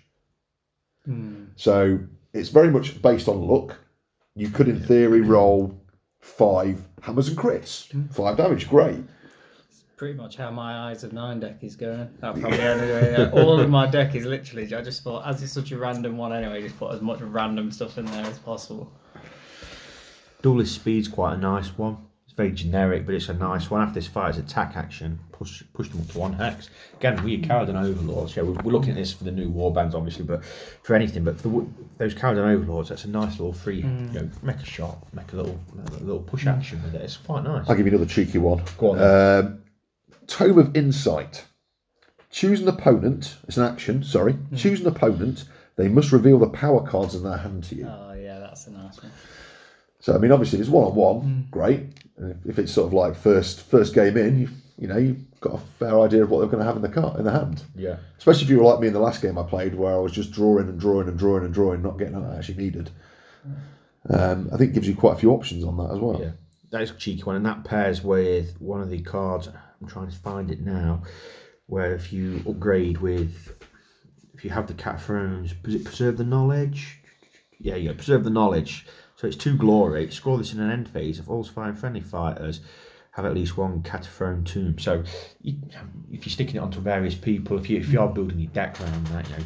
[1.07, 1.45] Hmm.
[1.57, 2.01] So
[2.35, 3.79] it's very much based on luck.
[4.35, 5.81] You could, in theory, roll
[6.21, 8.07] five hammers and crits, hmm.
[8.09, 8.69] five damage.
[8.69, 9.01] Great.
[9.97, 12.11] Pretty much how my Eyes of Nine deck is going.
[12.21, 13.13] That probably anyway.
[13.13, 13.31] Yeah.
[13.41, 14.75] All of my deck is literally.
[14.75, 17.71] I just thought, as it's such a random one anyway, just put as much random
[17.71, 18.93] stuff in there as possible.
[20.43, 21.99] Duelist Speed's quite a nice one.
[22.33, 23.83] It's very generic, but it's a nice one.
[23.83, 26.71] After this fighter's attack action, push push them up to one hex.
[26.97, 28.35] Again, we Kharadron Overlords.
[28.35, 30.43] Yeah, we're, we're looking at this for the new warbands, obviously, but
[30.83, 31.67] for anything, but for the,
[31.99, 34.15] those Kharadron Overlords, that's a nice little free, you mm.
[34.15, 37.03] know, make a shot, make a little a little push action with it.
[37.03, 37.69] It's quite nice.
[37.69, 38.63] I'll give you another cheeky one.
[38.79, 39.63] Go on Um,
[40.27, 41.45] Tome of Insight.
[42.31, 43.37] Choose an opponent.
[43.47, 44.03] It's an action.
[44.03, 44.33] Sorry.
[44.33, 44.57] Hmm.
[44.57, 45.45] Choose an opponent.
[45.77, 47.87] They must reveal the power cards in their hand to you.
[47.87, 49.13] Oh yeah, that's a nice one.
[50.01, 51.41] So I mean, obviously, if it's one on one, hmm.
[51.51, 52.02] great.
[52.31, 54.49] If, if it's sort of like first first game in, you
[54.79, 56.89] you know you've got a fair idea of what they're going to have in the
[56.89, 57.63] car in the hand.
[57.75, 57.97] Yeah.
[58.19, 60.13] Especially if you were like me in the last game I played, where I was
[60.13, 62.91] just drawing and drawing and drawing and drawing, not getting what I actually needed.
[64.09, 66.21] Um, I think it gives you quite a few options on that as well.
[66.21, 66.33] Yeah,
[66.71, 69.49] that is a cheeky one, and that pairs with one of the cards.
[69.81, 71.03] I'm trying to find it now,
[71.67, 73.65] where if you upgrade with,
[74.35, 76.99] if you have the cat thrones, does it preserve the knowledge?
[77.59, 78.87] Yeah, yeah, preserve the knowledge.
[79.23, 80.11] So it's two glory.
[80.11, 82.61] Score this in an end phase of all fine friendly fighters
[83.13, 84.81] have at least one Cataphrone tomb.
[84.81, 85.05] So
[85.41, 85.59] you,
[86.11, 88.81] if you're sticking it onto various people, if you if you are building your deck
[88.81, 89.45] around that, you know,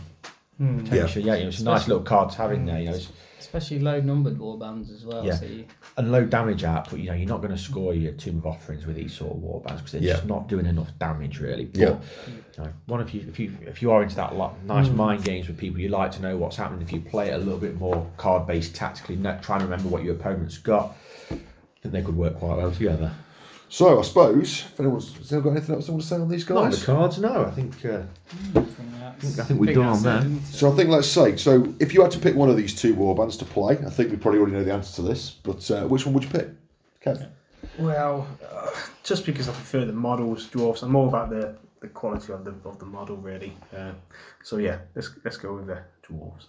[0.58, 0.78] Hmm.
[0.84, 2.80] potentially, yeah, you know, it's a nice little card to have in there.
[2.80, 3.12] You know, it's, hmm.
[3.38, 5.24] Especially low numbered warbands as well.
[5.24, 5.34] Yeah.
[5.34, 5.66] So you,
[5.98, 8.86] and low damage output, you know, you're not going to score your Tome of Offerings
[8.86, 10.14] with these sort of warbands because they're Yeah.
[10.14, 11.66] just not doing enough damage really.
[11.66, 11.98] But, Yeah.
[12.56, 14.96] you know, one of you, if you if you are into that lot, nice hmm.
[14.96, 16.80] mind games with people, you like to know what's happening.
[16.82, 19.88] If you play it a little bit more card based tactically, not trying to remember
[19.90, 20.96] what your opponent's got,
[21.82, 23.12] then they could work quite well together.
[23.68, 26.28] So I suppose if anyone's has anyone got anything else they want to say on
[26.28, 26.80] these Not guys?
[26.80, 27.44] the cards, no.
[27.44, 28.02] I think uh,
[28.54, 30.42] I think we've done on that.
[30.46, 32.94] So I think let's say so if you had to pick one of these two
[32.94, 35.30] warbands to play, I think we probably already know the answer to this.
[35.30, 36.48] But uh, which one would you pick?
[37.04, 37.28] Kev?
[37.78, 38.70] Well, uh,
[39.02, 42.54] just because I prefer the models, dwarfs, I'm more about the, the quality of the
[42.64, 43.52] of the model really.
[43.76, 43.92] Uh,
[44.44, 46.46] so yeah, let's let's go with the dwarfs.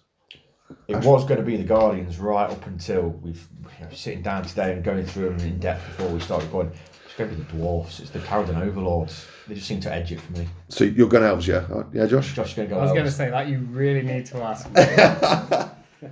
[0.87, 3.47] it was going to be the Guardians right up until we've
[3.79, 6.73] you know, sitting down today and going through them in depth before we started recording.
[7.17, 7.99] It's going to be the dwarfs.
[7.99, 9.25] It's the Kharadron Overlords.
[9.47, 10.47] They just seem to edge it for me.
[10.69, 11.65] So you're going elves, yeah?
[11.91, 12.35] Yeah, Josh?
[12.35, 12.79] Josh is going to go.
[12.79, 13.15] I was going to elves.
[13.15, 14.69] say that you really need to ask.
[14.69, 16.11] me.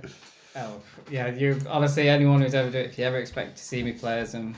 [0.56, 1.00] Elf.
[1.08, 3.92] Yeah, you honestly anyone who's ever do it, if you ever expect to see me
[3.92, 4.56] play as them,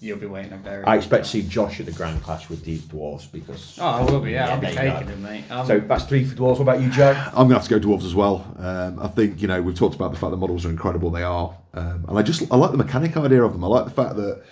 [0.00, 0.84] you'll be waiting a very.
[0.84, 3.76] I expect to see Josh at the Grand Clash with these dwarfs because.
[3.78, 4.30] Oh, I will be.
[4.30, 5.12] Yeah, I'll be there you taking go.
[5.12, 5.50] them, mate.
[5.50, 6.52] Um, So that's three for dwarves.
[6.52, 7.10] What about you, Joe?
[7.26, 8.46] I'm going to have to go dwarves as well.
[8.58, 11.10] Um, I think you know we've talked about the fact the models are incredible.
[11.10, 13.64] They are, um, and I just I like the mechanic idea of them.
[13.64, 14.42] I like the fact that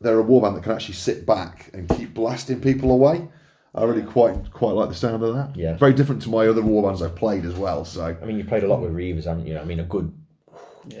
[0.00, 3.28] they're a warband that can actually sit back and keep blasting people away.
[3.74, 5.56] I really quite quite like the sound of that.
[5.56, 5.76] Yeah.
[5.76, 7.84] very different to my other warbands I've played as well.
[7.84, 9.58] So I mean, you played a lot with Reavers, haven't you?
[9.58, 10.12] I mean, a good,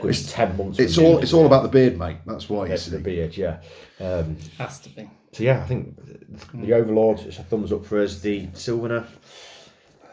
[0.00, 0.78] good ten months.
[0.78, 2.18] it's all it's all about the beard, mate.
[2.26, 3.60] That's why you Yes, the beard, yeah.
[3.98, 5.10] Um, has to be.
[5.32, 5.98] so yeah, I think
[6.54, 8.20] the Overlord is a thumbs up for us.
[8.20, 9.08] The Sylvaneth,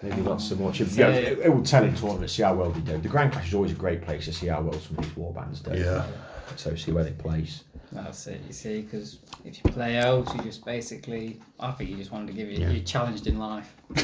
[0.02, 0.82] maybe not so much.
[0.82, 2.98] It, yeah, it, it will tell in tournaments, see how well they do.
[2.98, 5.14] The Grand Clash is always a great place to see how well some of these
[5.14, 5.78] warbands do.
[5.78, 6.08] Yeah.
[6.56, 7.64] So see where they place.
[7.92, 8.42] That's it.
[8.48, 11.40] You see, because if you play elves, you just basically.
[11.60, 12.60] I think you just wanted to give you.
[12.60, 12.70] Yeah.
[12.72, 13.76] You're challenged in life.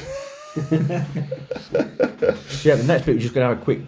[2.63, 3.81] Yeah, the next bit we're just going to have a quick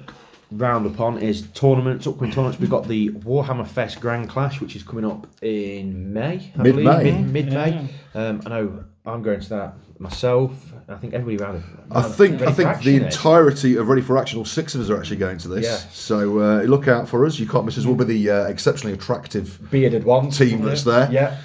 [0.51, 2.59] round upon is tournaments, upcoming tournaments.
[2.59, 6.51] We've got the Warhammer Fest Grand Clash, which is coming up in May.
[6.57, 6.61] I.
[6.61, 7.03] Mid-May.
[7.11, 7.89] Mid, mid-May.
[8.13, 10.73] Um, I know I'm going to that myself.
[10.87, 11.63] I think everybody around.
[11.91, 14.99] I think I think the entirety of Ready for Action, all six of us are
[14.99, 15.65] actually going to this.
[15.65, 15.77] Yeah.
[15.91, 17.39] So uh, look out for us.
[17.39, 17.85] You can't miss us.
[17.85, 21.11] We'll be the uh, exceptionally attractive bearded one team that's there.
[21.11, 21.37] Yeah.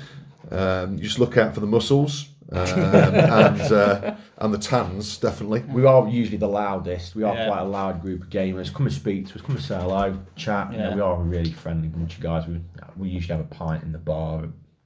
[0.51, 2.81] Um, you just look out for the muscles um,
[3.15, 5.61] and uh, and the tans, definitely.
[5.69, 7.15] We are usually the loudest.
[7.15, 7.47] We are Yeah.
[7.47, 8.73] quite a loud group of gamers.
[8.73, 9.41] Come and speak to us.
[9.43, 10.73] Come and say hello, chat.
[10.73, 12.47] You know, we are a really friendly bunch of guys.
[12.47, 12.61] We
[12.97, 14.45] we usually have a pint in the bar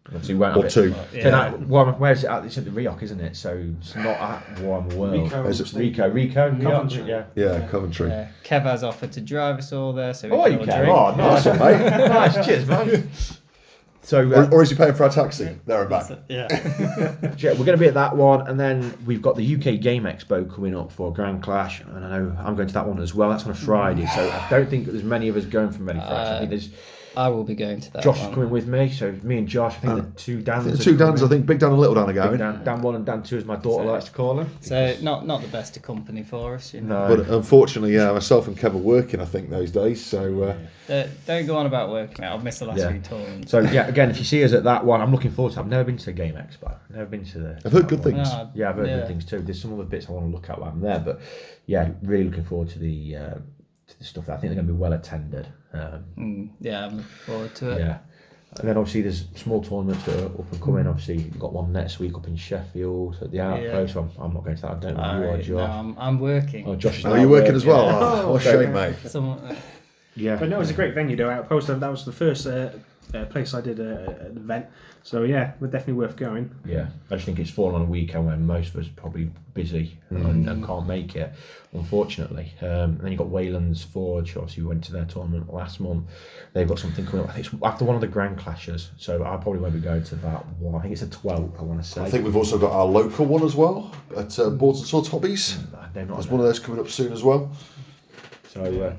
[0.09, 0.71] Obviously, we Or have it.
[0.71, 0.93] two.
[0.93, 1.31] So Yeah.
[1.31, 2.45] now, Warhammer, where's it at?
[2.45, 3.35] It's at the Ricoh, isn't it?
[3.37, 5.31] So it's not at Warhammer World.
[5.31, 7.05] Ricoh, Is it Ricoh, Ricoh, Ricoh, Coventry.
[7.09, 7.25] yeah.
[7.35, 8.09] Yeah, Coventry.
[8.11, 8.29] Yeah.
[8.45, 10.79] Kev has offered to drive us all there, so we Oh, can you all can.
[10.81, 10.95] drink.
[10.95, 11.79] Oh, nice, one, mate.
[11.89, 13.09] nice, cheers, man.
[14.05, 15.59] So Or, uh, or is he paying for our taxi?
[15.66, 16.11] There and back.
[16.28, 16.46] Yeah.
[17.38, 20.05] yeah, we're going to be at that one, and then we've got the UK Game
[20.05, 23.14] Expo coming up for Grand Clash, and I know I'm going to that one as
[23.14, 23.30] well.
[23.30, 26.00] That's on a Friday, so I don't think there's many of us going from Ready
[26.00, 26.11] Fresh.
[26.11, 26.68] I Uh, think there's
[27.17, 28.35] I will be going to that Josh is one.
[28.35, 29.75] coming with me, so me and Josh.
[29.77, 30.65] I think Uh, the two Dans.
[30.65, 32.39] The two Dans, I think Big Dan and Little Dan are Big going.
[32.39, 34.49] Dan, Dan one and Dan two, as my daughter So- likes to call them.
[34.61, 37.09] So not not the best of company for us, you know.
[37.09, 40.05] No, But unfortunately, yeah, myself and Kev are working, I think, those days.
[40.05, 40.55] So uh,
[40.89, 42.37] Don't- don't go on about working out.
[42.37, 42.91] I've missed the last Yeah.
[42.91, 43.51] few tournaments.
[43.51, 45.61] So yeah, again, if you see us at that one, I'm looking forward to.
[45.61, 45.62] it.
[45.62, 46.73] I've never been to the Game Expo.
[46.91, 47.59] I've never been to the.
[47.65, 48.15] I've heard good one.
[48.15, 48.29] things.
[48.33, 48.97] No, Yeah, I've heard yeah.
[48.99, 49.41] good things too.
[49.41, 51.21] There's some other bits I want to look at while I'm there, but
[51.67, 53.35] yeah, really looking forward to the uh,
[53.87, 54.29] to the stuff.
[54.29, 55.47] I think they're going to be well attended.
[55.75, 57.79] Um, Mm, yeah, I'm looking forward to it.
[57.81, 57.99] yeah,
[58.59, 60.87] and then obviously there's small tournaments that are up and coming.
[60.87, 63.95] Obviously, you've got one next week up in Sheffield at the Outpost.
[63.95, 64.70] So I'm, I'm not going to that.
[64.70, 65.70] I don't know you or Alright, no, Josh.
[65.70, 66.66] I'm, I'm working.
[66.66, 67.87] Oh, Josh is are you working as well?
[67.87, 67.99] Yeah.
[68.25, 68.95] Oh, what a shame, mate.
[69.07, 69.57] Someone,
[70.14, 71.29] Yeah, But no, it was a great venue though.
[71.31, 71.66] Outpost.
[71.66, 72.70] That was the first uh,
[73.12, 74.66] uh, place I did a, an event.
[75.02, 76.50] So yeah, we're definitely worth going.
[76.64, 79.30] Yeah, I just think it's fallen on a weekend when most of us are probably
[79.52, 81.32] busy and, and can't make it,
[81.72, 82.52] unfortunately.
[82.62, 86.07] Um, and then you've got Wayland's Forge, obviously, we went to their tournament last month.
[86.55, 87.30] They've got something coming up.
[87.30, 90.05] I think it's after one of the Grand Clashes, so I probably won't be going
[90.05, 90.74] to that one.
[90.74, 92.02] I think it's the 12th, I want to say.
[92.02, 95.09] I think we've also got our local one as well at uh, Boards and Swords
[95.09, 95.59] Hobbies.
[95.92, 97.52] They're not There's one of those coming up soon as well.
[98.48, 98.94] So, uh,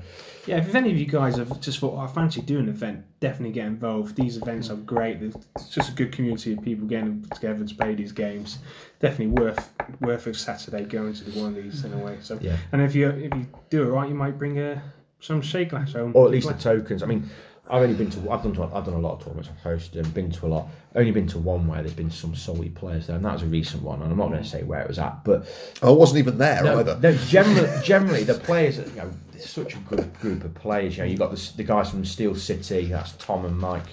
[0.46, 3.04] Yeah, if any of you guys have just thought, oh, I fancy doing an event,
[3.20, 4.14] definitely get involved.
[4.16, 5.20] These events are great.
[5.22, 8.58] It's just a good community of people getting together to play these games.
[9.00, 9.70] Definitely worth
[10.00, 12.18] worth a Saturday going to one of these in a way.
[12.22, 12.56] So, Yeah.
[12.72, 14.80] and if you if you do it right, you might bring a
[15.20, 17.02] some shake glass home, or at least the tokens.
[17.02, 17.28] I mean,
[17.68, 19.50] I've only been to I've done to, I've done a lot of tournaments.
[19.50, 20.68] I've hosted and been to a lot.
[20.94, 23.46] Only been to one where there's been some solid players there, and that was a
[23.46, 24.02] recent one.
[24.02, 25.46] And I'm not going to say where it was at, but
[25.82, 26.98] I wasn't even there no, either.
[27.00, 30.96] no, generally, generally the players, you know, it's such a good group of players.
[30.96, 32.86] You know, you got the, the guys from Steel City.
[32.86, 33.88] That's Tom and Mike.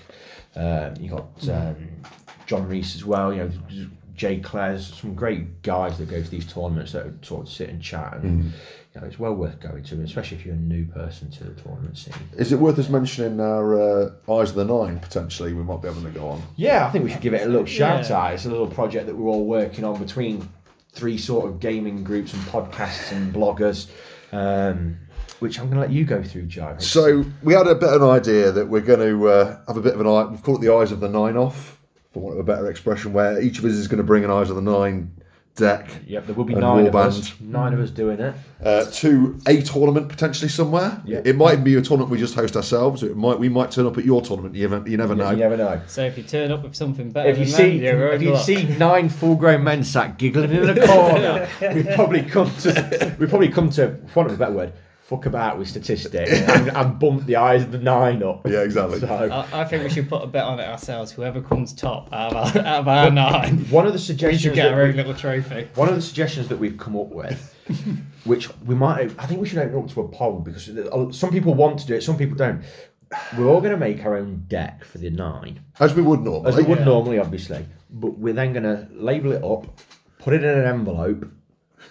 [0.55, 1.75] Um, you got um,
[2.45, 3.33] John Reese as well.
[3.33, 7.49] You know, Jay Clare's some great guys that go to these tournaments that sort of
[7.53, 8.43] sit and chat, and
[8.95, 11.61] you know, it's well worth going to, especially if you're a new person to the
[11.61, 12.13] tournament scene.
[12.37, 15.53] Is it worth us mentioning our uh, Eyes of the Nine potentially?
[15.53, 16.41] We might be able to go on.
[16.57, 18.17] Yeah, I think we should give it a little shout Yeah.
[18.17, 18.33] out.
[18.35, 20.47] It's a little project that we're all working on between
[20.91, 23.87] three sort of gaming groups and podcasts and bloggers,
[24.31, 24.95] um,
[25.39, 26.75] which I'm going to let you go through, Joe.
[26.77, 29.81] So we had a bit of an idea that we're going to uh, have a
[29.81, 30.25] bit of an eye.
[30.25, 31.79] We've called it the Eyes of the Nine off,
[32.13, 34.31] for want of a better expression, where each of us is going to bring an
[34.31, 35.11] Eyes of the Nine
[35.55, 37.05] deck Yep, there will be And nine of Warband.
[37.09, 37.33] us.
[37.39, 38.33] Nine of us doing it.
[38.63, 40.99] uh, to a tournament potentially somewhere.
[41.05, 41.21] Yeah.
[41.23, 43.03] It might be a tournament we just host ourselves.
[43.03, 44.55] It might we might turn up at your tournament.
[44.55, 45.29] You never, you never know.
[45.29, 45.79] You never know.
[45.85, 48.21] so if you turn up with something better If you than see, that, you're if
[48.23, 48.43] you luck.
[48.43, 53.49] see nine full-grown men sat giggling in a corner, we've probably come to, we've probably
[53.49, 54.73] come to, for want of a better word,
[55.03, 58.47] fuck about with statistics and, and bump the eyes of the nine up.
[58.47, 58.99] Yeah, exactly.
[58.99, 61.11] So, I, I think we should put a bet on it ourselves.
[61.11, 64.41] Whoever comes top out of our, out of our nine, one of the we suggestions
[64.41, 65.67] should get that our we- own little trophy.
[65.75, 67.53] One of the suggestions that we've come up with,
[68.23, 70.69] which we might, I think we should open up to a poll because
[71.17, 72.63] some people want to do it, some people don't.
[73.37, 76.49] We're all going to make our own deck for the nine, As we would normally.
[76.49, 76.85] as we would Yeah.
[76.85, 77.63] normally, obviously.
[77.91, 79.67] But we're then going to label it up,
[80.17, 81.29] put it in an envelope,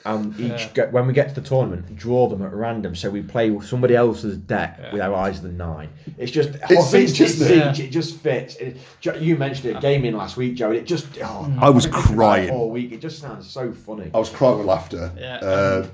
[0.04, 0.68] and each Yeah.
[0.74, 2.94] get, when we get to the tournament, draw them at random.
[2.94, 5.88] So we play with somebody else's deck with our eyes of the nine.
[6.18, 7.76] It's just It's Siege, it's isn't it?
[7.76, 8.56] Siege, It just fits.
[8.56, 8.76] It,
[9.20, 10.68] you mentioned it gaming last week, Joe.
[10.70, 12.50] and It just oh, I was I've been thinking about it crying.
[12.50, 12.92] all week.
[12.92, 14.10] It just sounds so funny.
[14.14, 15.12] I was crying with laughter.
[15.18, 15.36] Yeah.
[15.36, 15.86] Uh,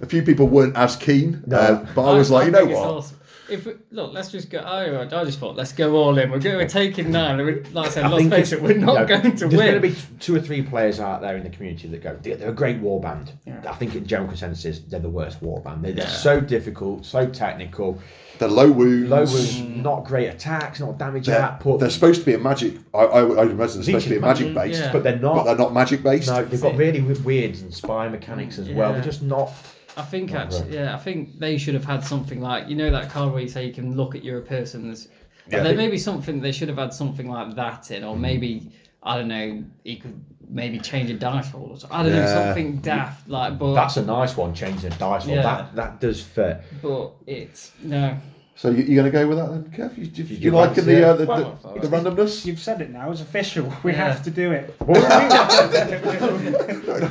[0.00, 1.56] a few people weren't as keen, No.
[1.58, 2.76] uh, but I was like, you know what?
[2.88, 3.16] awesome.
[3.52, 4.58] If we, look, let's just go.
[4.60, 6.30] I, I just thought, let's go all in.
[6.30, 6.56] We're going.
[6.56, 7.38] We're taking nine.
[7.38, 8.76] and we- Like I said, I let's think face it's- it.
[8.76, 9.36] We're not No, going to win.
[9.38, 9.80] there's win.
[9.80, 12.36] going to be two or three players out there in the community that go, they're,
[12.36, 13.32] they're a great war band.
[13.68, 15.84] I think in general consensus is they're the worst war band.
[15.84, 16.10] They're, they're Yeah.
[16.10, 18.00] so difficult, so technical,
[18.38, 19.10] They're low wounds.
[19.10, 21.80] low wounds, not great attacks, not damage They're, output.
[21.80, 22.76] they're supposed to be a magic.
[22.94, 24.92] I, I, I imagine they're supposed to be a magic Legion, based, yeah.
[24.92, 25.34] but they're not.
[25.36, 26.28] but they're not magic based.
[26.28, 28.92] no, they've got really w- weird and spy mechanics as well.
[28.94, 29.52] They're just not.
[29.96, 33.10] I think actually, yeah, I think they should have had something like you know that
[33.10, 35.08] card where you say you can look at your person's.
[35.50, 35.62] Yeah.
[35.62, 38.22] there may be something they should have had something like that in, or mm-hmm.
[38.22, 38.72] maybe
[39.02, 39.64] I don't know.
[39.84, 41.98] You could maybe change a dice roll or something.
[41.98, 42.44] I don't know Yeah.
[42.46, 43.58] something daft like.
[43.58, 45.36] But That's a nice one, changing the dice roll.
[45.36, 45.42] Yeah.
[45.42, 46.62] That that does fit.
[46.80, 48.16] but it's no.
[48.54, 49.96] So you, you going to go with that then, Kev?
[49.96, 52.44] You, you, you, you liking the, uh, the, Well, the, the randomness?
[52.44, 53.10] You've said it now.
[53.10, 53.72] It's official.
[53.82, 54.12] We Yeah.
[54.12, 54.74] have to do it.
[54.86, 55.10] You don't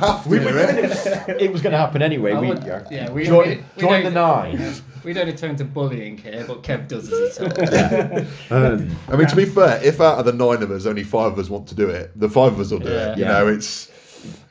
[0.00, 1.40] have to do it.
[1.42, 2.32] it was going to happen anyway.
[2.32, 2.86] I We, would- yeah.
[2.90, 4.14] yeah, we- join, we- we join the don't-
[4.60, 4.74] nine.
[5.04, 8.52] We don't turn to bullying here, but Kev does as he talks.
[8.52, 11.32] Um, I mean, to be fair, if out of the nine of us, only five
[11.32, 13.10] of us want to do it, the five of us will do Yeah.
[13.10, 13.18] it.
[13.18, 13.32] You Yeah.
[13.32, 13.90] know, it's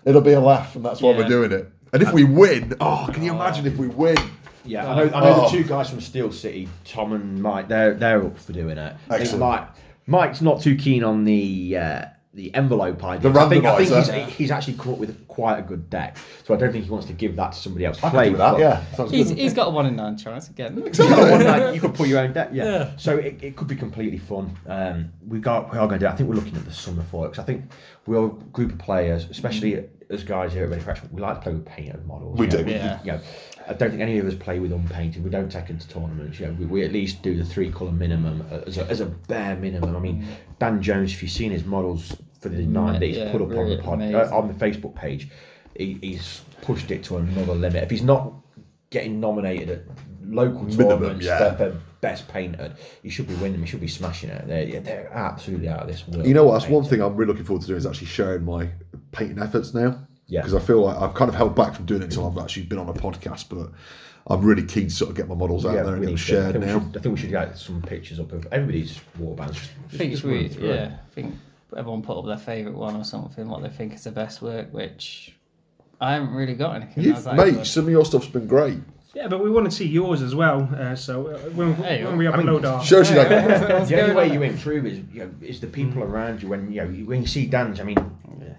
[0.03, 1.19] it'll be a laugh, and that's why Yeah.
[1.19, 1.71] we're doing it.
[1.93, 4.17] And if we win, oh, can you imagine if we win?
[4.65, 5.03] Yeah, I know.
[5.13, 5.41] I know Oh.
[5.49, 7.67] the two guys from Steel City, Tom and Mike.
[7.67, 8.95] They're they're up for doing it.
[9.09, 9.39] I think Excellent.
[9.41, 9.67] Mike,
[10.07, 13.29] Mike's not too keen on the uh, the envelope idea.
[13.31, 14.25] The I think, I think randomiser.
[14.25, 16.89] he's, he's actually come up with quite a good deck, so I don't think he
[16.89, 17.97] wants to give that to somebody else.
[17.97, 18.51] to I play can do that.
[18.53, 19.37] but- Yeah, sounds He's, good.
[19.37, 20.77] he's got a one in nine chance again.
[20.77, 22.63] You got one night, you could put your own deck, yeah.
[22.63, 22.91] Yeah.
[22.97, 24.55] So it, it could be completely fun.
[24.65, 26.09] Um, we got we are going to do.
[26.09, 27.65] I think we're looking at the summer for it because I think
[28.05, 31.01] we're a group of players, especially as guys here at Ready Fresh.
[31.11, 32.37] We like to play with painted models.
[32.39, 32.71] We you know, do.
[32.71, 32.99] Yeah.
[33.03, 33.19] you know,
[33.71, 35.23] I don't think any of us play with unpainted.
[35.23, 36.39] We don't take into tournaments.
[36.39, 39.05] You know, we, we at least do the three colour minimum as a, as a
[39.05, 39.95] bare minimum.
[39.95, 40.27] I mean,
[40.59, 43.49] Dan Jones, if you've seen his models for the nine that he's yeah, put up
[43.51, 45.29] on the pod, uh, on the Facebook page,
[45.77, 47.83] he, he's pushed it to another limit.
[47.83, 48.33] If he's not
[48.89, 49.81] getting nominated at
[50.23, 51.55] local Minimum, tournaments yeah.
[51.55, 53.61] for, for best painted, he should be winning.
[53.61, 54.47] He should be smashing it.
[54.47, 56.25] They're, they're absolutely out of this world.
[56.25, 56.59] You know what?
[56.59, 58.69] That's one thing I'm really looking forward to doing is actually sharing my
[59.11, 59.97] painting efforts now.
[60.31, 60.39] Yeah.
[60.41, 62.63] Because I feel like I've kind of held back from doing it until I've actually
[62.63, 63.69] been on a podcast, but
[64.27, 66.15] I'm really keen to sort of get my models out Yeah, there and get them
[66.15, 66.23] need to.
[66.23, 66.79] I shared now.
[66.79, 69.53] should, I think we should get some pictures up of everybody's warbands.
[69.55, 70.59] Just, I think just we, run it.
[70.59, 71.35] yeah, I think
[71.75, 74.71] everyone put up their favourite one or something, what they think is the best work,
[74.73, 75.35] which
[75.99, 77.03] I haven't really got anything.
[77.03, 77.67] You've, that's mate, good.
[77.67, 78.79] some of your stuff's been great.
[79.13, 80.69] Yeah, but we want to see yours as well.
[80.73, 83.87] Uh, so uh, when, Hey, when we I mean, upload our Shows you that.
[83.89, 86.71] The only way you win through is you know is the people around you when
[86.71, 87.79] you know when you see Dan's.
[87.79, 87.97] I mean,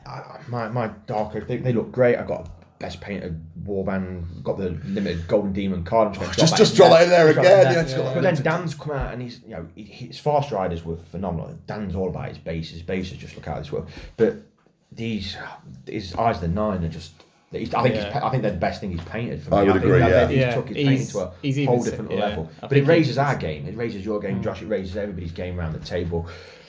[0.07, 2.17] I, my my Darkoath, they, they look great.
[2.17, 6.09] I got best painted warband, got the limited golden demon card.
[6.09, 7.45] I'm just, gonna Just, drop just that in draw that in there again.
[7.45, 7.83] in Yeah, there.
[7.85, 8.35] just But then.
[8.43, 11.57] Dan's come out and he's you know he- his fast riders were phenomenal.
[11.67, 12.73] Dan's all about his bases.
[12.73, 13.89] His bases just look out of this world.
[14.17, 14.37] But
[14.91, 15.37] these
[15.87, 17.13] his eyes the nine are just.
[17.61, 18.19] He's- I think Yeah.
[18.19, 19.57] pa- I think they're the best thing he's painted for me.
[19.57, 20.21] I would think agree, that- yeah.
[20.21, 22.25] that He's Yeah, took his he's- painting to a he's whole different said- yeah.
[22.27, 22.51] level.
[22.63, 23.67] I But it raises our game.
[23.67, 24.43] It raises your game, hmm.
[24.43, 24.63] Josh.
[24.63, 26.27] It raises everybody's game around the table.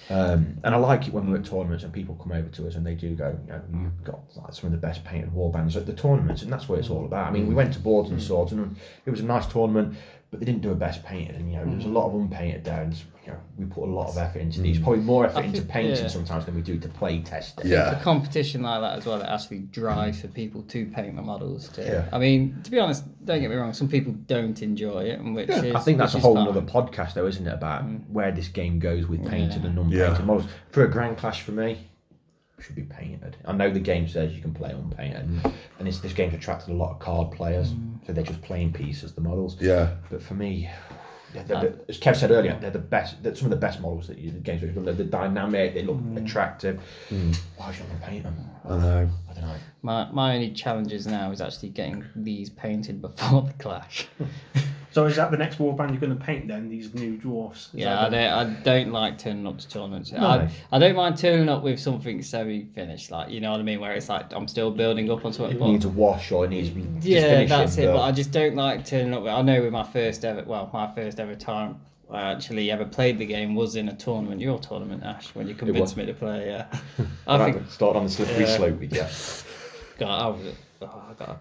[0.10, 2.76] Um, and I like it when we're at tournaments and people come over to us
[2.76, 5.78] and they do go, you know, you've got like some of the best painted warbands
[5.78, 7.28] at the tournaments, and that's what it's all about.
[7.28, 7.58] I mean, we hmm.
[7.58, 8.26] went to Boards and hmm.
[8.26, 8.76] Swords, and
[9.06, 9.96] it was a nice tournament,
[10.30, 12.16] but they didn't do a best painted, and you know, there was a lot of
[12.16, 12.96] unpainted there, and
[13.26, 14.84] you know, we put a lot of effort into these, mm.
[14.84, 16.08] probably more effort I into painting yeah.
[16.08, 17.68] sometimes than we do to play testing.
[17.68, 17.98] Yeah.
[17.98, 21.70] a competition like that as well that actually drives for people to paint the models.
[21.70, 22.10] To, Yeah.
[22.12, 23.74] I mean, to be honest, don't get me wrong.
[23.74, 27.14] Some people don't enjoy it, and which is I think that's a whole other podcast,
[27.14, 27.54] though, isn't it?
[27.54, 28.08] About mm.
[28.10, 29.70] where this game goes with painted Yeah.
[29.70, 30.26] and unpainted Yeah.
[30.26, 30.46] models.
[30.72, 31.78] For a Grand Clash, for me,
[32.64, 33.36] should be painted.
[33.46, 35.54] I know the game says you can play unpainted, mm.
[35.80, 37.74] and it's, this game's attracted a lot of card players,
[38.06, 39.58] so they're just playing pieces, the models.
[39.60, 39.96] Yeah.
[40.10, 40.70] But for me,
[41.34, 43.22] they're, they're, as Kev said earlier, they're the best.
[43.24, 44.62] They're some of the best models that you, the games.
[44.62, 45.74] They're, they're dynamic.
[45.74, 46.24] They look mm.
[46.24, 46.82] attractive.
[47.10, 47.36] Mm.
[47.58, 48.36] Why should I paint them?
[48.66, 49.10] I know.
[49.30, 49.56] I don't know.
[49.82, 54.08] My my only challenges now is actually getting these painted before the clash.
[54.94, 56.70] So is that the next warband you're going to paint then?
[56.70, 57.70] These new dwarfs?
[57.70, 60.14] Is yeah, I don't, I don't like turning up to tournaments.
[60.14, 63.80] I, I don't mind turning up with something semi-finished, like you know what I mean,
[63.80, 65.56] where it's like I'm still building up on something.
[65.56, 67.88] It but- needs a wash or it needs to be just yeah, that's it.
[67.88, 69.26] but- But I just don't like turning up.
[69.26, 71.80] I know with my first ever, well, my first ever time
[72.12, 75.56] I actually ever played the game was in a tournament, your tournament, Ash, when you
[75.56, 76.48] convinced me to play.
[76.52, 76.68] Yeah,
[77.28, 77.72] I Right, think.
[77.72, 78.58] start on the slippery Yeah.
[78.58, 79.10] slope Yeah.
[79.98, 80.56] God, I was.
[80.84, 81.40] Oh, God.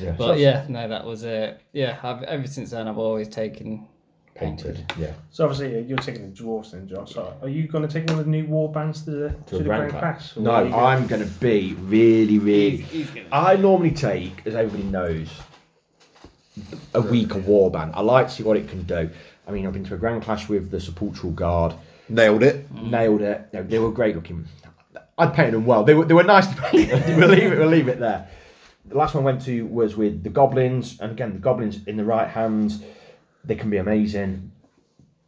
[0.00, 0.12] Yeah.
[0.16, 1.60] But yeah, no, that was it.
[1.72, 3.86] Yeah, I've, ever since then I've always taken
[4.34, 4.90] painted.
[4.98, 5.12] Yeah.
[5.30, 7.12] So obviously you're taking the dwarfs then, Josh.
[7.12, 9.58] So are you going to take one of the new warbands to the to, To
[9.58, 10.32] the Grand Grand Clash.
[10.32, 10.36] Clash?
[10.36, 12.76] No, gonna- I'm going to be really, really.
[12.78, 15.28] He's- he's gonna- I normally take, as everybody knows,
[16.94, 17.92] a week of warband.
[17.94, 19.10] I like to see what it can do.
[19.46, 21.74] I mean, I've been to a Grand Clash with the Sepulchral Guard,
[22.08, 22.72] Nailed it.
[22.74, 22.90] Mm.
[22.90, 23.48] nailed it.
[23.52, 24.44] No, they were great looking.
[25.16, 25.84] I painted them well.
[25.84, 26.90] They were, they were nice to paint.
[27.16, 27.58] we'll leave it.
[27.58, 28.28] We'll leave it there.
[28.86, 31.96] The last one I went to was with the Goblins, and again, the Goblins in
[31.96, 32.82] the right hands,
[33.44, 34.50] they can be amazing.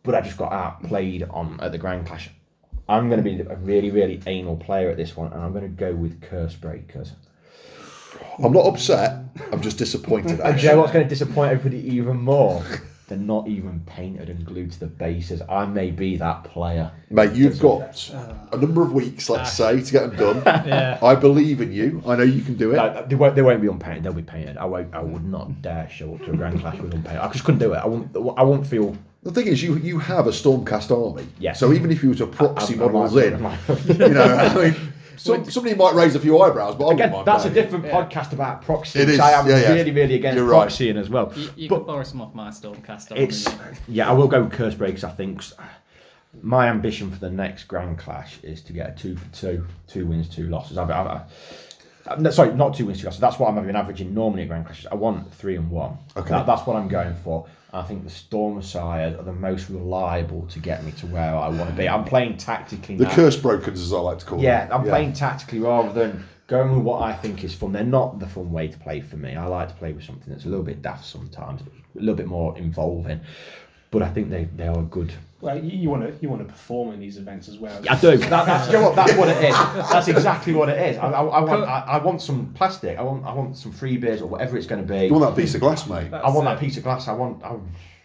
[0.02, 2.30] But I just got outplayed on at the Grand Clash.
[2.88, 5.64] I'm going to be a really, really anal player at this one, and I'm going
[5.64, 7.12] to go with Cursebreakers.
[8.42, 9.24] I'm not upset.
[9.52, 10.32] I'm just disappointed.
[10.32, 10.60] And Actually.
[10.60, 12.64] do you know what's going to disappoint everybody even more?
[13.12, 15.42] They're not even painted and glued to the bases.
[15.46, 16.90] I may be that player.
[17.10, 18.08] Mate, you've got
[18.52, 19.66] a number of weeks, let's ah.
[19.66, 20.66] say, to get them done.
[20.66, 20.98] Yeah.
[21.02, 22.02] I believe in you.
[22.06, 22.76] I know you can do it.
[22.76, 23.34] No, they won't.
[23.34, 24.04] They won't be unpainted.
[24.04, 24.56] They'll be painted.
[24.56, 24.94] I won't.
[24.94, 27.20] I would not dare show up to a Grand Clash with unpainted.
[27.20, 27.76] I just couldn't do it.
[27.76, 28.16] I won't.
[28.38, 28.96] I won't feel.
[29.24, 31.26] The thing is, you you have a Stormcast army.
[31.38, 31.60] Yes.
[31.60, 34.14] So even if you were to proxy I'm- I'm models like- in, I'm like- you
[34.14, 37.44] know, I mean, some, somebody might raise a few eyebrows, but I Again, mind that's
[37.44, 37.62] a playing it.
[37.70, 39.00] different podcast about proxy.
[39.00, 39.72] It which I am yeah, yeah.
[39.72, 40.68] really, really against You're right.
[40.68, 41.32] proxying as well.
[41.36, 43.16] You, you But- could borrow some off my Stormcast.
[43.16, 43.48] It's
[43.88, 45.04] yeah, I will go with curse breaks.
[45.04, 45.42] I think
[46.42, 50.06] my ambition for the next Grand Clash is to get a two for two, two
[50.06, 50.78] wins, two losses.
[50.78, 53.20] I've, I've, uh, no, sorry, not two wins, two losses.
[53.20, 54.86] That's what I'm been averaging normally at Grand Clashes.
[54.90, 55.98] I want three and one.
[56.16, 56.30] Okay.
[56.30, 57.46] That- that's what I'm going for.
[57.74, 61.48] I think the Storm Messiahs are the most reliable to get me to where I
[61.48, 61.88] want to be.
[61.88, 63.14] I'm playing tactically The now.
[63.14, 64.44] curse brokens, as I like to call them.
[64.44, 64.68] Yeah.
[64.70, 67.72] I'm playing tactically rather than going with what I think is fun.
[67.72, 69.34] They're not the fun way to play for me.
[69.36, 72.26] I like to play with something that's a little bit daft sometimes, a little bit
[72.26, 73.20] more involving.
[73.90, 75.12] But I think they, they are good.
[75.42, 77.76] Well, you, you want to you want to perform in these events as well.
[77.90, 78.16] I do.
[78.16, 79.56] That, that's, you know what, that's what it is.
[79.90, 80.96] That's exactly what it is.
[80.98, 82.96] I, I, I want I, I want some plastic.
[82.96, 85.06] I want I want some free beers or whatever it's going to be.
[85.06, 86.12] You want that piece of glass, mate?
[86.12, 87.08] I want that piece of glass.
[87.08, 87.42] I want.
[87.44, 87.54] I,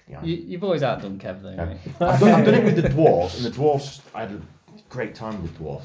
[0.07, 1.77] you know, You, you've always outdone Kev, though, mate.
[1.99, 4.01] I've, done, I've done it with the dwarves, and the dwarves.
[4.15, 4.41] I had a
[4.89, 5.83] great time with dwarves.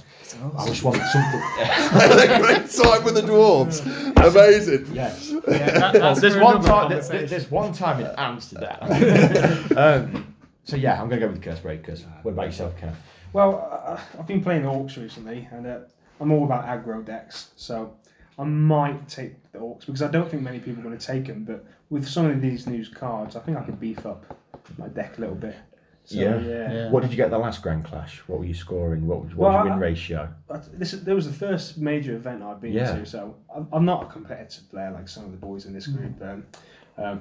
[0.56, 1.40] I just wanted something.
[1.42, 3.84] I had a great time with the dwarves.
[4.30, 4.94] Amazing.
[4.94, 5.30] yes.
[5.48, 6.88] Yeah, that, there's one time.
[6.88, 7.28] There's, conversation.
[7.28, 9.68] there's one time in Amsterdam.
[9.76, 10.31] um,
[10.64, 12.04] so yeah, I'm gonna go with Cursebreakers.
[12.22, 12.94] What about yourself, Kev?
[13.32, 15.78] Well, uh, I've been playing the orcs recently, and uh,
[16.20, 17.94] I'm all about aggro decks, so
[18.38, 21.26] I might take the orcs because I don't think many people are going to take
[21.26, 21.44] them.
[21.44, 24.24] But with some of these new cards, I think I could beef up
[24.78, 25.56] my deck a little bit.
[26.04, 26.38] So, Yeah.
[26.40, 26.72] yeah.
[26.72, 26.90] Yeah.
[26.90, 28.18] What did you get the last Grand Clash?
[28.26, 29.06] What were you scoring?
[29.06, 30.28] What was, what Well, was your win I- ratio?
[30.48, 32.96] But This there was the first major event I've been Yeah.
[32.96, 35.88] to, so I'm, I'm not a competitive player like some of the boys in this
[35.88, 35.96] Mm.
[35.96, 36.22] group.
[36.22, 36.44] Um,
[36.98, 37.20] um,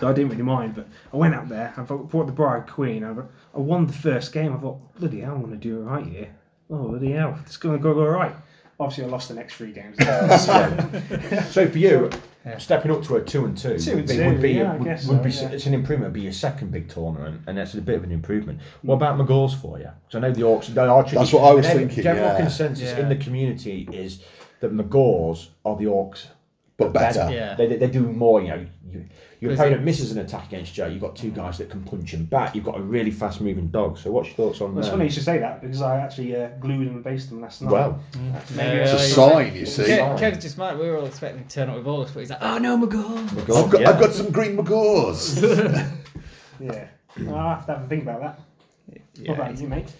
[0.00, 1.72] so I didn't really mind, but I went out there.
[1.76, 3.04] I thought- brought the Briar Queen.
[3.04, 3.10] I,
[3.54, 4.52] I won the first game.
[4.52, 6.34] I thought, bloody hell, I'm going to do all right here.
[6.70, 8.34] Oh, bloody hell, it's going to go all right.
[8.80, 9.96] Obviously, I lost the next three games.
[10.44, 12.10] so, So for you,
[12.44, 12.58] Yeah.
[12.58, 14.72] stepping up to a two and two, Two and would be, two, would be, yeah,
[14.72, 15.54] would, guess would so, be yeah.
[15.54, 16.06] it's an improvement.
[16.06, 18.58] It'd be your second big tournament, and that's a bit of an improvement.
[18.58, 18.62] Mm.
[18.82, 19.90] What about Magore's for you?
[20.06, 21.16] Because I know the Orcs they are tricky.
[21.16, 22.36] That's what I was thinking, General yeah.
[22.36, 24.24] consensus in the community is
[24.60, 26.26] that Magore's are the Orcs.
[26.76, 27.30] But better.
[27.32, 27.54] Yeah.
[27.54, 28.66] They, they, they do more, you know.
[28.90, 29.04] You,
[29.40, 30.86] your opponent it's- misses an attack against Joe.
[30.86, 32.54] You've got two guys that can punch him back.
[32.54, 33.98] You've got a really fast moving dog.
[33.98, 34.80] So, what's your thoughts on that?
[34.80, 37.62] it's funny you should say that because I actually uh, glued and based them last
[37.62, 37.70] night.
[37.72, 39.82] Well, Maybe Yeah, It's a yeah, sign, you see.
[39.84, 40.78] Kev, Kev's just mad.
[40.78, 42.76] We were all expecting to turn up with all this, but he's like, oh no,
[42.78, 43.26] Magore.
[43.28, 43.90] Magore, I've got, yeah.
[43.90, 45.42] I've got some green macaws.
[46.60, 46.88] yeah,
[47.28, 48.40] I'll have to have a think about that.
[49.26, 49.92] What about you, mate?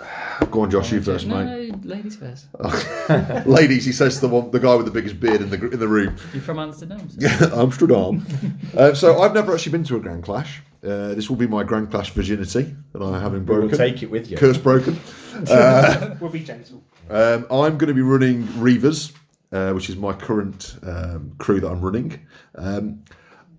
[0.51, 1.70] Go on, Josh, you first, no, mate.
[1.70, 2.47] no, ladies first.
[3.47, 5.78] Ladies, he says to the one, the guy with the biggest beard in the in
[5.78, 6.16] the room.
[6.32, 7.09] You're from Amsterdam.
[7.11, 8.26] so- Amsterdam.
[8.76, 10.62] uh, so I've never actually been to a Grand Clash.
[10.82, 13.78] Uh, this will be my Grand Clash virginity that I haven't we'll broken.
[13.78, 14.37] take it with you.
[14.37, 14.99] Curse broken.
[16.20, 16.82] We'll be gentle.
[17.11, 19.12] Um, I'm going to be running Reavers,
[19.51, 22.24] uh, which is my current um, crew that I'm running.
[22.55, 23.03] Um,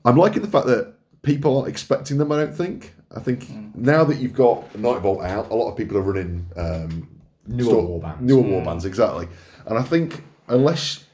[0.05, 2.31] I'm liking the fact that people aren't expecting them.
[2.31, 2.94] I don't think.
[3.15, 7.07] I think now that you've got Nightvault out, a lot of people are running um,
[7.47, 8.21] Newer store- warbands.
[8.21, 9.27] Newer warbands, exactly.
[9.65, 11.05] And I think unless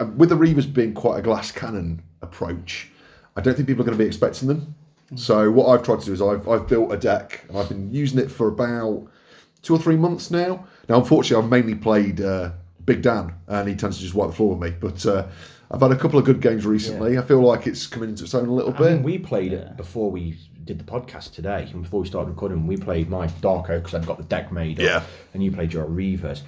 [0.00, 2.90] uh, with the Reavers being quite a glass cannon approach,
[3.36, 4.74] I don't think people are going to be expecting them.
[5.16, 7.92] So what I've tried to do is I've, I've built a deck and I've been
[7.92, 9.08] using it for about
[9.60, 10.64] two or three months now.
[10.88, 12.52] Now, unfortunately, I've mainly played uh,
[12.84, 14.76] Big Dan, and he tends to just wipe the floor with me.
[14.78, 15.26] But uh,
[15.70, 17.16] I've had a couple of good games recently.
[17.18, 18.92] I feel like it's coming into its own a little I bit.
[18.94, 22.66] mean, we played it before we did the podcast today, and before we started recording,
[22.66, 25.02] we played my Darko because I've got the deck made up, Yeah.
[25.32, 26.42] and you played your Reavers.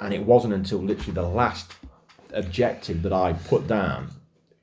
[0.00, 1.72] And it wasn't until literally the last
[2.32, 4.10] objective that I put down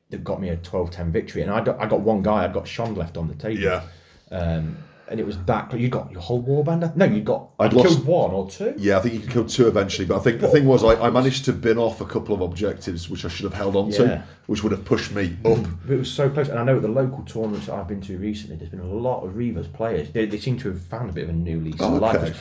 [0.09, 1.41] that got me a 12 10 victory.
[1.43, 3.61] And I got, I got one guy, I've got Sean left on the table.
[3.61, 3.83] yeah,
[4.31, 4.77] Um,
[5.09, 5.73] and it was that.
[5.77, 6.95] You got your whole warband?
[6.95, 7.49] No, you got.
[7.59, 8.73] I'd I lost- killed one or two.
[8.77, 8.97] yeah.
[8.97, 11.09] I think you can kill two eventually, but I think the thing was I, I
[11.09, 14.03] managed to bin off a couple of objectives which I should have held on to,
[14.03, 14.21] Yeah.
[14.47, 15.59] which would have pushed me up.
[15.89, 18.17] It was so close, and I know at the local tournaments that I've been to
[18.17, 20.09] recently, there's been a lot of Reavers players.
[20.11, 22.15] They, they seem to have found a bit of a new lease Oh, of life.
[22.17, 22.33] okay.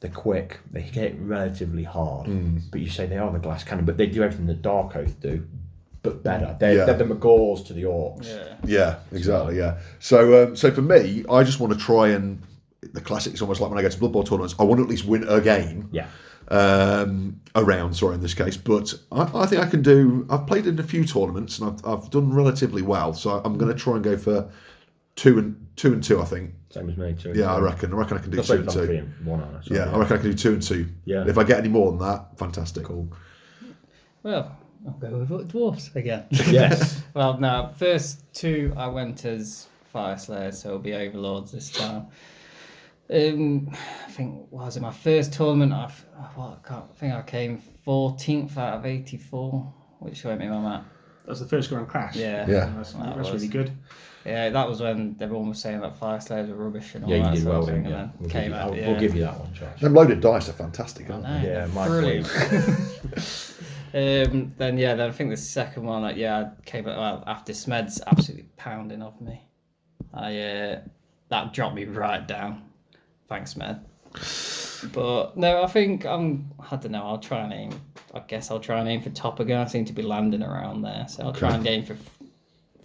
[0.00, 2.58] They're quick, they hit relatively hard, Hmm.
[2.70, 5.44] but you say they are the glass cannon, but they do everything the Darkoath do,
[6.08, 6.56] but better.
[6.58, 6.84] They're, Yeah.
[6.84, 8.26] they're the Magores to the Orcs.
[8.26, 8.54] Yeah.
[8.64, 9.56] Yeah, exactly.
[9.58, 9.78] Yeah.
[10.00, 12.42] So, um, so for me, I just want to try and
[12.92, 14.54] the classics almost like when I go to Blood Bowl tournaments.
[14.58, 15.88] I want to at least win a game.
[15.92, 16.06] Yeah.
[16.50, 18.56] um, around, sorry, in this case.
[18.56, 20.26] But I, I think I can do.
[20.30, 23.12] I've played in a few tournaments and I've, I've done relatively well.
[23.12, 24.50] So I'm going to try and go for
[25.16, 26.20] two and two and two.
[26.22, 26.54] I think.
[26.70, 27.32] Same as me too.
[27.34, 27.92] Yeah, I reckon.
[27.92, 28.92] I reckon I can do That's two like and two.
[28.94, 30.86] and one, aren't Yeah, I reckon I can do two and two.
[31.04, 31.24] Yeah.
[31.26, 32.84] If I get any more than that, fantastic.
[32.84, 33.08] Cool.
[34.22, 34.56] Well,
[34.88, 36.24] I'll go with dwarfs again.
[36.50, 37.02] Yes.
[37.14, 42.06] well, no, first two I went as Fyreslayers, so it'll be Overlords this time.
[43.10, 43.70] Um,
[44.06, 45.72] I think was it my first tournament?
[45.72, 45.90] I
[46.34, 50.46] what I can't I think I came fourteenth out of eighty four, which won't be
[50.46, 50.84] my map.
[51.24, 52.16] That was the first Grand Clash.
[52.16, 52.70] Yeah, Yeah.
[52.76, 53.32] That's, That that's was.
[53.32, 53.72] really good.
[54.26, 57.22] Yeah, that was when everyone was saying that Fyreslayers were rubbish and all Yeah, you
[57.24, 57.84] that did sort well of thing.
[57.86, 58.00] Yeah.
[58.02, 58.76] and We'll, give came you, out.
[58.76, 58.88] Yeah.
[58.90, 59.80] we'll give you that one, Josh.
[59.80, 61.48] Them loaded dice are fantastic, aren't they?
[61.48, 62.26] Yeah, they're brilliant.
[63.94, 68.00] um, then yeah, then I think the second one, like yeah, came well, after Smed's
[68.06, 69.42] absolutely pounding off me.
[70.12, 70.80] I uh,
[71.28, 72.64] that dropped me right down.
[73.28, 73.84] Thanks, Smed.
[74.92, 76.50] But no, I think I'm.
[76.70, 77.02] I don't know.
[77.02, 77.80] I'll try and aim.
[78.14, 79.60] I guess I'll try and aim for top again.
[79.60, 82.18] I seem to be landing around there, so I'll try and aim for f-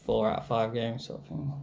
[0.06, 1.54] four out of five games, sort of thing.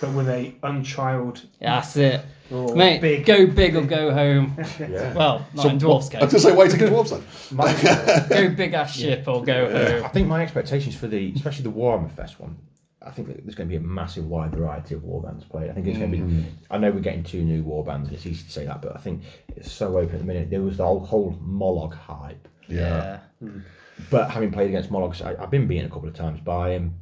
[0.00, 3.00] But with a untrialed Yeah, that's it, or mate.
[3.00, 4.56] big Go big or go home.
[4.80, 5.12] Yeah.
[5.14, 7.22] Well, not in dwarfs I was going to say, wait to get dwarves then.
[7.56, 10.04] My, Go big ass ship or go I home.
[10.04, 12.56] I think my expectations for the, especially the Warhammer Fest one,
[13.02, 15.70] I think that there's going to be a massive wide variety of warbands played.
[15.70, 16.22] I think it's going to be.
[16.22, 16.44] Mm.
[16.70, 18.98] I know we're getting two new warbands, and it's easy to say that, but I
[19.00, 19.22] think
[19.56, 20.50] it's so open at the minute.
[20.50, 23.20] There was the whole, whole Mollog hype, Yeah.
[23.38, 23.60] Hmm.
[24.10, 26.94] but having played against Mollogs, I, I've been beaten a couple of times by him,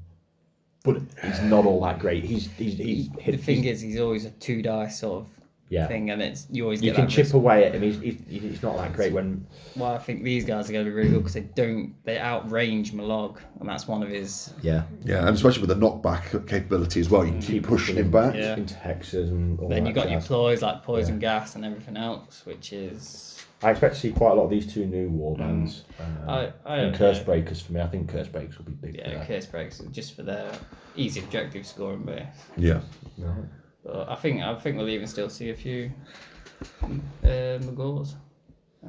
[0.84, 2.24] but he's not all that great.
[2.24, 5.28] He's he's, he's The thing is, he's always a two dice sort of
[5.70, 5.86] yeah.
[5.86, 7.34] thing, and it's you always You can that chip risk.
[7.34, 7.82] away at him.
[7.82, 10.90] He's, he's, he's not that great when Well, I think these guys are going to
[10.90, 14.54] be really good because they don't they outrange Mollog, and that's one of his.
[14.62, 18.10] yeah Yeah, and especially with the knockback capability as well, you can keep pushing him
[18.10, 18.34] back.
[18.34, 18.56] Yeah.
[18.56, 20.26] into hexes and all Then that you got your jazz.
[20.26, 24.34] ploys like poison gas and everything else, which is I expect to see quite a
[24.34, 25.82] lot of these two new warbands.
[25.98, 27.24] Um, I I and curse know.
[27.24, 27.80] breakers for me.
[27.80, 28.96] I think Cursebreakers will be big.
[28.96, 30.52] yeah, for curse breaks just for their
[30.96, 32.24] easy objective scoring base.
[32.56, 32.80] Yeah.
[33.18, 33.48] that.
[33.84, 35.90] But I think I think we'll even still see a few
[36.82, 38.14] uh, Magores.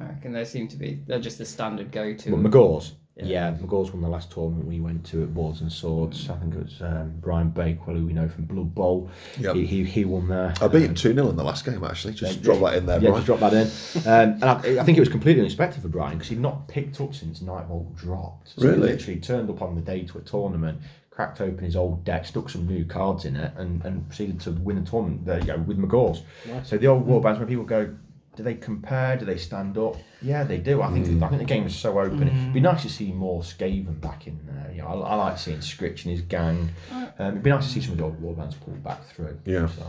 [0.00, 2.30] I reckon they seem to be they're just the standard go to.
[2.30, 2.94] But Magore's.
[3.22, 3.50] Yeah.
[3.50, 6.28] Yeah, Magore's won the last tournament we went to at Boards and Swords.
[6.30, 9.10] I think it was um, Brian Bakewell, who we know from Blood Bowl.
[9.38, 9.56] Yep.
[9.56, 10.54] He, he, he won there.
[10.60, 12.14] I beat him 2 0 in the last game, actually.
[12.14, 13.24] Just Yeah, drop that in there, Yeah, Brian.
[13.24, 13.66] just drop that in.
[14.06, 17.00] Um, and I, I think it was completely unexpected for Brian because he'd not picked
[17.00, 18.50] up since Nightvault dropped.
[18.56, 18.88] So Really?
[18.88, 20.78] He literally turned up on the day to a tournament,
[21.10, 24.52] cracked open his old deck, stuck some new cards in it, and, and proceeded to
[24.52, 25.24] win the tournament.
[25.26, 26.22] There you go, with Magore's.
[26.64, 27.94] So the old warbands, when people go,
[28.36, 29.16] do they compare?
[29.16, 29.96] Do they stand up?
[30.22, 30.80] Yeah, they do.
[30.82, 31.22] I think Mm.
[31.22, 32.28] I think the game is so open.
[32.28, 34.72] It'd be nice to see more Skaven back in there.
[34.72, 36.70] You know, I, I like seeing Skritch and his gang.
[36.92, 39.38] Um, it'd be nice to see some of the old warbands pulled back through.
[39.44, 39.66] Yeah.
[39.66, 39.84] So,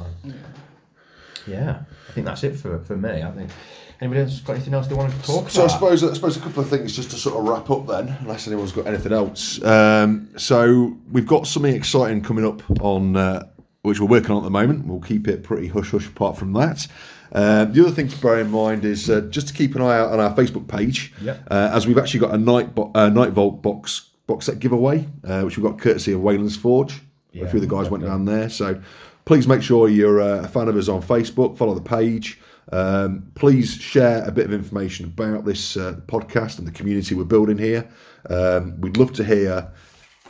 [1.47, 3.23] yeah, I think that's it for, for me.
[3.23, 3.49] I think
[3.99, 5.73] anybody else got anything else they want to talk So I about?
[5.73, 8.47] suppose I suppose a couple of things just to sort of wrap up then, unless
[8.47, 9.61] anyone's got anything else.
[9.63, 13.47] Um, so we've got something exciting coming up on uh,
[13.81, 14.85] which we're working on at the moment.
[14.85, 16.07] We'll keep it pretty hush hush.
[16.07, 16.87] Apart from that,
[17.33, 19.97] um, the other thing to bear in mind is uh, just to keep an eye
[19.97, 21.47] out on our Facebook page, Yep.
[21.49, 25.41] uh, as we've actually got a night bo- uh, Nightvault box box set giveaway, uh,
[25.41, 27.01] which we've got courtesy of Wayland's Forge.
[27.33, 28.79] a few of the guys went down there, so
[29.25, 31.57] please make sure you're uh, a fan of us on Facebook.
[31.57, 32.39] Follow the page.
[32.71, 37.23] Um, please share a bit of information about this uh, podcast and the community we're
[37.25, 37.89] building here.
[38.29, 39.69] Um, we'd love to hear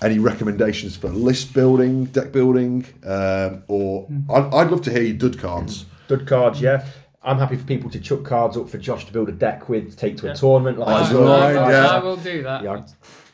[0.02, 5.18] any recommendations for list building, deck building, um, or I'd, I'd love to hear your
[5.18, 5.86] dud cards.
[6.18, 6.86] Dud cards, yeah.
[7.24, 9.92] I'm happy for people to chuck cards up for Josh to build a deck with,
[9.92, 10.34] to take to a Yeah.
[10.36, 10.80] tournament.
[10.80, 11.54] Like I, of that.
[11.54, 11.88] the I- yeah.
[11.88, 12.64] I will do that.
[12.64, 12.82] Yeah.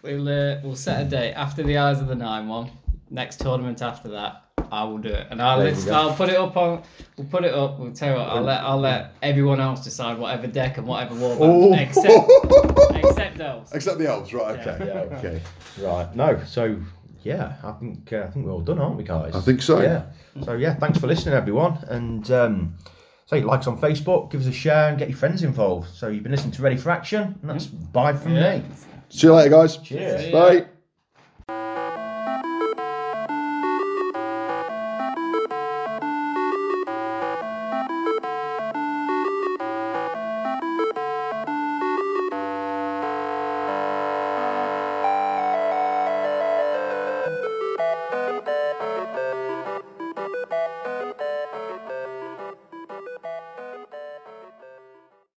[0.04, 2.70] We'll uh, we'll set a date after the Eyes of the Nine one.
[3.10, 5.94] Next tournament after that, I will do it, and I'll There you list, go.
[5.94, 6.84] I'll put it up on.
[7.18, 7.80] We'll put it up.
[7.80, 8.30] We'll tell you what.
[8.30, 11.74] I'll let I'll let everyone else decide whatever deck and whatever warband, Oh.
[11.74, 13.72] except except those.
[13.74, 14.60] Except the elves, right?
[14.60, 14.86] Okay.
[14.86, 15.18] Yeah.
[15.18, 15.42] Okay.
[15.82, 16.16] Right.
[16.16, 16.40] No.
[16.46, 16.78] So
[17.28, 19.36] yeah, I think uh, I think we're all done, aren't we, guys?
[19.36, 19.82] I think so.
[19.82, 20.04] Yeah.
[20.44, 22.76] So yeah, thanks for listening, everyone, and um,
[23.26, 25.90] say like us on Facebook, give us a share, and get your friends involved.
[25.90, 28.60] So you've been listening to Ready for Action, and that's bye from Yeah.
[28.60, 28.64] me.
[29.10, 29.78] See you later, guys.
[29.78, 30.22] Cheers.
[30.22, 30.50] See ya.
[30.50, 30.77] Bye.